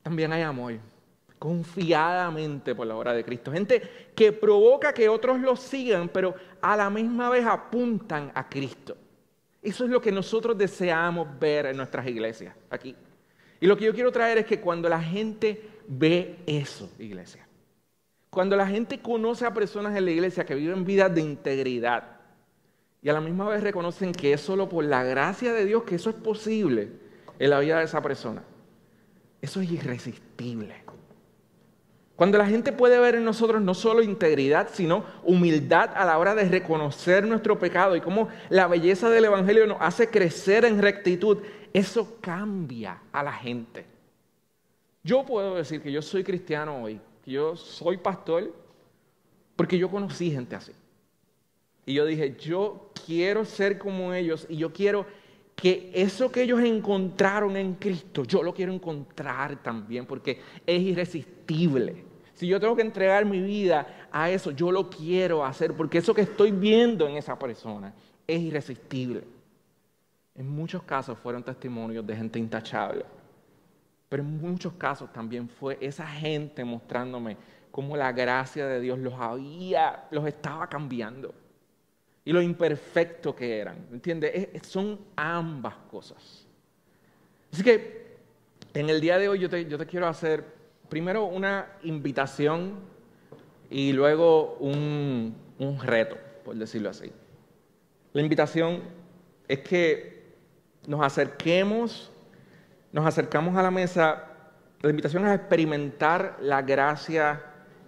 también 0.01 0.31
hay 0.33 0.41
amor, 0.41 0.73
confiadamente 1.39 2.73
por 2.73 2.88
la 2.88 2.95
obra 2.95 3.13
de 3.13 3.23
Cristo. 3.23 3.52
Gente 3.52 3.82
que 4.15 4.32
provoca 4.32 4.93
que 4.93 5.10
otros 5.10 5.39
lo 5.39 5.56
sigan, 5.56 6.10
pero 6.10 6.36
a 6.62 6.76
la 6.76 6.89
misma 6.89 7.30
vez 7.30 7.45
apuntan 7.45 8.32
a 8.34 8.47
Cristo. 8.50 8.97
Eso 9.62 9.84
es 9.84 9.89
lo 9.89 10.02
que 10.02 10.12
nosotros 10.12 10.58
deseamos 10.58 11.28
ver 11.39 11.67
en 11.67 11.78
nuestras 11.78 12.08
iglesias 12.08 12.56
aquí. 12.69 12.95
Y 13.60 13.67
lo 13.67 13.76
que 13.76 13.86
yo 13.86 13.93
quiero 13.93 14.12
traer 14.12 14.38
es 14.39 14.45
que 14.45 14.62
cuando 14.62 14.88
la 14.88 15.02
gente 15.02 15.69
ve 15.88 16.38
eso, 16.45 16.89
iglesia, 17.00 17.47
cuando 18.30 18.56
la 18.56 18.67
gente 18.67 19.00
conoce 19.00 19.45
a 19.45 19.54
personas 19.54 19.95
en 19.95 20.06
la 20.06 20.12
iglesia 20.12 20.45
que 20.45 20.56
viven 20.56 20.86
vidas 20.86 21.13
de 21.13 21.21
integridad 21.21 22.17
y 23.02 23.10
a 23.10 23.13
la 23.13 23.21
misma 23.21 23.47
vez 23.50 23.63
reconocen 23.63 24.12
que 24.12 24.34
es 24.34 24.41
solo 24.41 24.69
por 24.69 24.84
la 24.84 25.04
gracia 25.04 25.54
de 25.54 25.65
Dios 25.65 25.84
que 25.84 25.95
eso 25.95 26.10
es 26.10 26.15
posible 26.15 26.91
en 27.39 27.50
la 27.50 27.60
vida 27.60 27.80
de 27.80 27.86
esa 27.86 28.02
persona, 28.02 28.43
eso 29.41 29.62
es 29.62 29.71
irresistible. 29.71 30.87
Cuando 32.17 32.39
la 32.39 32.47
gente 32.47 32.71
puede 32.71 32.99
ver 32.99 33.13
en 33.13 33.23
nosotros 33.23 33.62
no 33.62 33.75
solo 33.75 34.01
integridad, 34.01 34.69
sino 34.73 35.06
humildad 35.23 35.91
a 35.93 36.03
la 36.03 36.17
hora 36.17 36.34
de 36.34 36.49
reconocer 36.49 37.27
nuestro 37.27 37.60
pecado 37.60 37.95
y 37.95 38.01
cómo 38.01 38.27
la 38.49 38.65
belleza 38.65 39.12
del 39.12 39.25
Evangelio 39.25 39.67
nos 39.67 39.77
hace 39.80 40.10
crecer 40.10 40.65
en 40.65 40.82
rectitud, 40.82 41.38
eso 41.73 42.17
cambia 42.19 43.03
a 43.12 43.21
la 43.21 43.32
gente. 43.32 43.86
Yo 45.03 45.27
puedo 45.27 45.58
decir 45.58 45.80
que 45.80 45.91
yo 45.91 46.01
soy 46.01 46.23
cristiano 46.23 46.82
hoy, 46.82 46.99
que 47.23 47.30
yo 47.30 47.56
soy 47.56 47.97
pastor, 47.97 48.51
porque 49.56 49.77
yo 49.77 49.88
conocí 49.91 50.32
gente 50.32 50.56
así. 50.56 50.71
Y 51.86 51.93
yo 51.93 52.03
dije, 52.03 52.36
yo 52.39 52.89
quiero 53.06 53.45
ser 53.45 53.77
como 53.77 54.12
ellos 54.15 54.47
y 54.49 54.58
yo 54.58 54.73
quiero 54.73 55.06
que 55.56 55.91
eso 55.93 56.32
que 56.32 56.41
ellos 56.41 56.62
encontraron 56.62 57.56
en 57.58 57.75
Cristo, 57.75 58.23
yo 58.23 58.41
lo 58.41 58.56
quiero 58.56 58.73
encontrar 58.73 59.62
también, 59.62 60.08
porque 60.08 60.41
es 60.65 60.82
irresistible. 60.82 62.07
Si 62.38 62.45
yo 62.45 62.60
tengo 62.60 62.76
que 62.76 62.84
entregar 62.84 63.26
mi 63.26 63.41
vida 63.41 64.08
a 64.12 64.30
eso, 64.30 64.52
yo 64.52 64.71
lo 64.71 64.91
quiero 64.91 65.43
hacer, 65.43 65.73
porque 65.73 65.97
eso 65.97 66.13
que 66.13 66.21
estoy 66.21 66.52
viendo 66.52 67.08
en 67.08 67.17
esa 67.17 67.38
persona 67.39 67.91
es 68.28 68.39
irresistible. 68.39 69.23
En 70.36 70.47
muchos 70.47 70.84
casos 70.84 71.17
fueron 71.17 71.41
testimonios 71.41 72.06
de 72.06 72.15
gente 72.15 72.38
intachable, 72.38 73.06
pero 74.08 74.21
en 74.21 74.38
muchos 74.38 74.73
casos 74.73 75.12
también 75.12 75.50
fue 75.50 75.80
esa 75.82 76.06
gente 76.06 76.63
mostrándome 76.63 77.38
cómo 77.71 77.97
la 77.97 78.12
gracia 78.12 78.67
de 78.67 78.82
Dios 78.82 79.00
los 79.00 79.15
había, 79.15 80.06
los 80.12 80.28
estaba 80.28 80.69
cambiando 80.69 81.34
y 82.23 82.32
lo 82.32 82.39
imperfecto 82.39 83.36
que 83.36 83.58
eran. 83.58 83.88
¿Entiendes? 83.91 84.62
son 84.62 85.00
ambas 85.15 85.73
cosas. 85.89 86.45
Así 87.52 87.63
que 87.63 88.15
en 88.76 88.91
el 88.91 89.02
día 89.02 89.17
de 89.17 89.28
hoy 89.28 89.39
yo 89.39 89.50
te, 89.50 89.65
yo 89.65 89.80
te 89.80 89.88
quiero 89.88 90.08
hacer 90.08 90.57
primero 90.89 91.26
una 91.26 91.67
invitación 91.84 92.76
y 93.69 93.93
luego 93.93 94.56
un, 94.60 95.36
reto, 95.84 96.17
por 96.45 96.56
decirlo 96.56 96.89
así. 96.89 97.12
La 98.13 98.21
invitación 98.21 98.82
es 99.47 99.60
que 99.60 100.23
nos 100.88 101.06
acerquemos, 101.06 102.12
nos 102.91 103.06
acercamos 103.06 103.56
a 103.58 103.63
la 103.63 103.71
mesa. 103.71 104.23
La 104.82 104.89
invitación 104.89 105.28
es 105.28 105.36
experimentar 105.36 106.38
la 106.41 106.62
gracia 106.62 107.43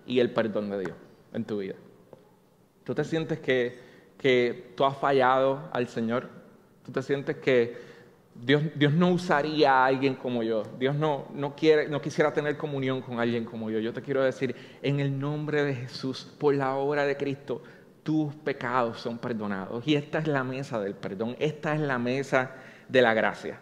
y 0.05 0.19
el 0.19 0.31
perdón 0.31 0.69
de 0.69 0.79
Dios 0.79 0.97
en 1.33 1.45
tu 1.45 1.59
vida. 1.59 1.75
Tú 2.83 2.95
te 2.95 3.03
sientes 3.03 3.39
que 3.39 3.89
que 4.19 4.73
tú 4.75 4.85
has 4.85 4.97
fallado 4.97 5.69
al 5.71 5.87
Señor. 5.87 6.29
Tú 6.85 6.91
te 6.91 7.01
sientes 7.01 7.37
que 7.37 7.77
Dios, 8.41 8.63
Dios 8.75 8.93
no 8.93 9.09
usaría 9.09 9.73
a 9.73 9.85
alguien 9.85 10.15
como 10.15 10.43
yo. 10.43 10.63
Dios 10.79 10.95
no, 10.95 11.27
no, 11.33 11.55
quiere, 11.55 11.89
no 11.89 12.01
quisiera 12.01 12.33
tener 12.33 12.57
comunión 12.57 13.01
con 13.01 13.19
alguien 13.19 13.45
como 13.45 13.69
yo. 13.69 13.79
Yo 13.79 13.93
te 13.93 14.01
quiero 14.01 14.23
decir, 14.23 14.55
en 14.81 14.99
el 14.99 15.19
nombre 15.19 15.63
de 15.63 15.75
Jesús, 15.75 16.27
por 16.39 16.55
la 16.55 16.75
obra 16.75 17.05
de 17.05 17.17
Cristo, 17.17 17.61
tus 18.03 18.33
pecados 18.35 18.99
son 18.99 19.17
perdonados. 19.17 19.85
Y 19.87 19.95
esta 19.95 20.19
es 20.19 20.27
la 20.27 20.43
mesa 20.43 20.79
del 20.79 20.95
perdón. 20.95 21.35
Esta 21.39 21.75
es 21.75 21.81
la 21.81 21.99
mesa 21.99 22.55
de 22.87 23.01
la 23.01 23.13
gracia. 23.13 23.59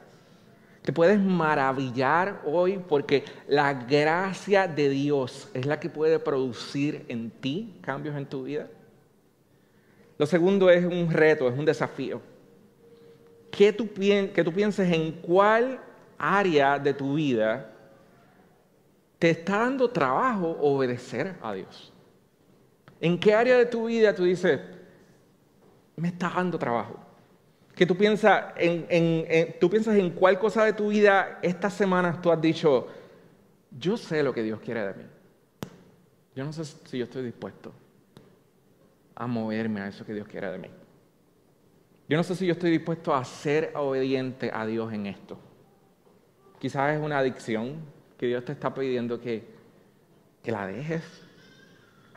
Te 0.84 0.94
puedes 0.94 1.20
maravillar 1.20 2.42
hoy 2.46 2.80
porque 2.88 3.26
la 3.48 3.74
gracia 3.74 4.68
de 4.68 4.88
Dios 4.88 5.50
es 5.54 5.66
la 5.66 5.82
que 5.82 5.90
puede 5.90 6.18
producir 6.20 7.04
en 7.10 7.30
ti 7.30 7.78
cambios 7.82 8.16
en 8.16 8.26
tu 8.26 8.44
vida. 8.44 8.68
Lo 10.18 10.26
segundo 10.26 10.70
es 10.70 10.86
un 10.86 11.12
reto, 11.12 11.50
es 11.50 11.60
un 11.60 11.66
desafío. 11.66 12.22
Que 13.52 13.74
tú, 13.74 13.88
pienses 13.88 14.92
en 14.92 15.14
cuál 15.14 15.80
área 16.18 16.78
de 16.78 16.94
tu 16.94 17.16
vida 17.16 17.72
te 19.20 19.32
está 19.32 19.60
dando 19.60 19.90
trabajo 19.90 20.58
obedecer 20.62 21.36
a 21.42 21.54
Dios. 21.54 21.92
¿En 23.00 23.20
qué 23.20 23.34
área 23.34 23.58
de 23.58 23.66
tu 23.66 23.88
vida 23.88 24.14
tú 24.14 24.24
dices, 24.26 24.60
me 25.96 26.10
está 26.10 26.30
dando 26.30 26.60
trabajo? 26.60 27.00
Que 27.76 27.86
tú 27.86 27.96
piensas 27.96 28.54
en, 28.58 29.56
tú 29.60 29.70
piensas 29.70 29.96
en 29.96 30.12
cuál 30.12 30.40
cosa 30.40 30.66
de 30.66 30.74
tu 30.74 30.90
vida 30.90 31.40
estas 31.42 31.74
semanas 31.74 32.22
tú 32.22 32.32
has 32.32 32.42
dicho, 32.42 32.88
yo 33.72 33.98
sé 33.98 34.24
lo 34.24 34.34
que 34.34 34.44
Dios 34.44 34.60
quiere 34.60 34.86
de 34.86 34.94
mí. 34.94 35.04
Yo 36.36 36.46
no 36.46 36.54
sé 36.54 36.66
si 36.66 36.98
yo 36.98 37.06
estoy 37.06 37.24
dispuesto 37.24 37.74
a 39.16 39.26
moverme 39.26 39.82
a 39.82 39.88
eso 39.88 40.06
que 40.06 40.14
Dios 40.14 40.28
quiere 40.28 40.52
de 40.52 40.58
mí. 40.60 40.70
Yo 42.10 42.16
no 42.16 42.24
sé 42.24 42.36
si 42.36 42.46
yo 42.46 42.54
estoy 42.54 42.72
dispuesto 42.72 43.14
a 43.14 43.24
ser 43.26 43.72
obediente 43.76 44.50
a 44.54 44.66
Dios 44.66 44.94
en 44.94 45.08
esto. 45.08 45.38
Quizás 46.60 46.96
es 46.96 47.02
una 47.04 47.20
adicción 47.20 47.82
que 48.18 48.28
Dios 48.28 48.46
te 48.46 48.54
está 48.54 48.74
pidiendo 48.74 49.20
que, 49.20 49.46
que 50.42 50.52
la 50.52 50.66
dejes. 50.66 51.04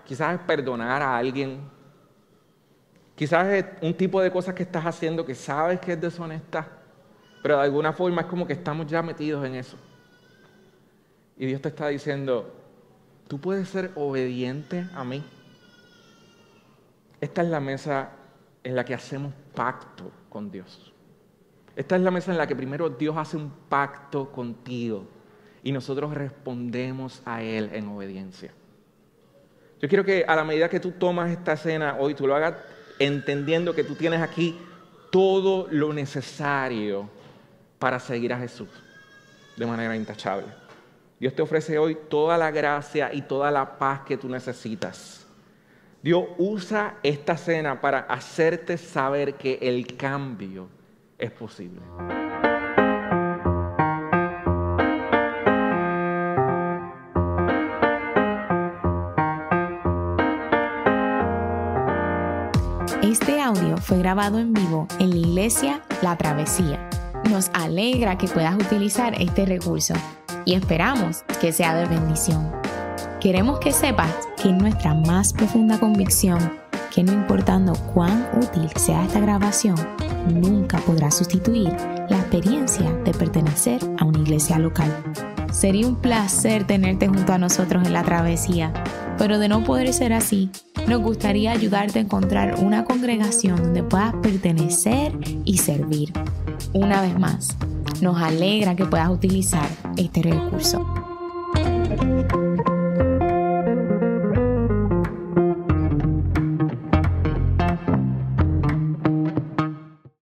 Quizás 0.04 0.38
es 0.38 0.46
perdonar 0.46 1.02
a 1.02 1.16
alguien. 1.16 1.60
Quizás 3.16 3.46
es 3.48 3.64
un 3.82 3.94
tipo 3.94 4.20
de 4.20 4.30
cosas 4.30 4.54
que 4.54 4.62
estás 4.62 4.86
haciendo 4.86 5.26
que 5.26 5.34
sabes 5.34 5.80
que 5.80 5.92
es 5.92 6.00
deshonesta, 6.00 6.68
pero 7.42 7.56
de 7.56 7.64
alguna 7.64 7.92
forma 7.92 8.22
es 8.22 8.26
como 8.28 8.46
que 8.46 8.52
estamos 8.52 8.86
ya 8.86 9.02
metidos 9.02 9.44
en 9.44 9.56
eso. 9.56 9.76
Y 11.36 11.46
Dios 11.46 11.60
te 11.60 11.68
está 11.68 11.88
diciendo, 11.88 12.54
tú 13.26 13.40
puedes 13.40 13.68
ser 13.68 13.90
obediente 13.96 14.86
a 14.94 15.04
mí. 15.04 15.24
Esta 17.20 17.42
es 17.42 17.48
la 17.48 17.60
mesa 17.60 18.10
en 18.62 18.76
la 18.76 18.84
que 18.84 18.94
hacemos 18.94 19.32
pacto 19.54 20.10
con 20.28 20.50
Dios. 20.50 20.92
Esta 21.76 21.96
es 21.96 22.02
la 22.02 22.10
mesa 22.10 22.32
en 22.32 22.38
la 22.38 22.46
que 22.46 22.56
primero 22.56 22.90
Dios 22.90 23.16
hace 23.16 23.36
un 23.36 23.50
pacto 23.68 24.30
contigo 24.30 25.06
y 25.62 25.72
nosotros 25.72 26.12
respondemos 26.14 27.22
a 27.24 27.42
Él 27.42 27.70
en 27.72 27.88
obediencia. 27.88 28.52
Yo 29.80 29.88
quiero 29.88 30.04
que 30.04 30.24
a 30.26 30.36
la 30.36 30.44
medida 30.44 30.68
que 30.68 30.80
tú 30.80 30.92
tomas 30.92 31.30
esta 31.30 31.56
cena 31.56 31.96
hoy, 31.98 32.14
tú 32.14 32.26
lo 32.26 32.34
hagas 32.36 32.56
entendiendo 32.98 33.74
que 33.74 33.84
tú 33.84 33.94
tienes 33.94 34.20
aquí 34.20 34.58
todo 35.10 35.66
lo 35.70 35.92
necesario 35.92 37.08
para 37.78 37.98
seguir 37.98 38.32
a 38.32 38.38
Jesús 38.38 38.68
de 39.56 39.66
manera 39.66 39.96
intachable. 39.96 40.46
Dios 41.18 41.34
te 41.34 41.42
ofrece 41.42 41.78
hoy 41.78 41.96
toda 42.08 42.36
la 42.36 42.50
gracia 42.50 43.12
y 43.12 43.22
toda 43.22 43.50
la 43.50 43.78
paz 43.78 44.00
que 44.00 44.16
tú 44.16 44.28
necesitas 44.28 45.26
Dios 46.02 46.24
usa 46.38 46.94
esta 47.02 47.36
cena 47.36 47.82
para 47.82 47.98
hacerte 48.00 48.78
saber 48.78 49.34
que 49.34 49.58
el 49.60 49.98
cambio 49.98 50.68
es 51.18 51.30
posible. 51.30 51.82
Este 63.02 63.42
audio 63.42 63.76
fue 63.76 63.98
grabado 63.98 64.38
en 64.38 64.54
vivo 64.54 64.88
en 65.00 65.10
la 65.10 65.16
iglesia 65.16 65.82
La 66.00 66.16
Travesía. 66.16 66.88
Nos 67.28 67.50
alegra 67.52 68.16
que 68.16 68.26
puedas 68.26 68.54
utilizar 68.54 69.20
este 69.20 69.44
recurso 69.44 69.92
y 70.46 70.54
esperamos 70.54 71.24
que 71.42 71.52
sea 71.52 71.74
de 71.74 71.84
bendición. 71.84 72.50
Queremos 73.20 73.60
que 73.60 73.72
sepas 73.72 74.29
que 74.42 74.52
nuestra 74.52 74.94
más 74.94 75.32
profunda 75.32 75.78
convicción 75.78 76.38
que 76.94 77.02
no 77.02 77.12
importando 77.12 77.74
cuán 77.94 78.26
útil 78.36 78.68
sea 78.76 79.04
esta 79.04 79.20
grabación, 79.20 79.76
nunca 80.28 80.78
podrá 80.78 81.10
sustituir 81.10 81.68
la 82.08 82.16
experiencia 82.18 82.90
de 83.04 83.12
pertenecer 83.12 83.80
a 83.98 84.04
una 84.04 84.18
iglesia 84.18 84.58
local. 84.58 84.90
Sería 85.52 85.86
un 85.86 85.96
placer 85.96 86.66
tenerte 86.66 87.06
junto 87.06 87.32
a 87.32 87.38
nosotros 87.38 87.86
en 87.86 87.92
la 87.92 88.02
travesía, 88.02 88.72
pero 89.18 89.38
de 89.38 89.48
no 89.48 89.62
poder 89.62 89.92
ser 89.92 90.12
así, 90.12 90.50
nos 90.88 91.00
gustaría 91.00 91.52
ayudarte 91.52 91.98
a 91.98 92.02
encontrar 92.02 92.56
una 92.58 92.84
congregación 92.84 93.56
donde 93.56 93.82
puedas 93.82 94.14
pertenecer 94.22 95.12
y 95.44 95.58
servir. 95.58 96.12
Una 96.72 97.02
vez 97.02 97.18
más, 97.18 97.56
nos 98.00 98.20
alegra 98.20 98.74
que 98.74 98.86
puedas 98.86 99.10
utilizar 99.10 99.68
este 99.96 100.22
recurso. 100.22 100.99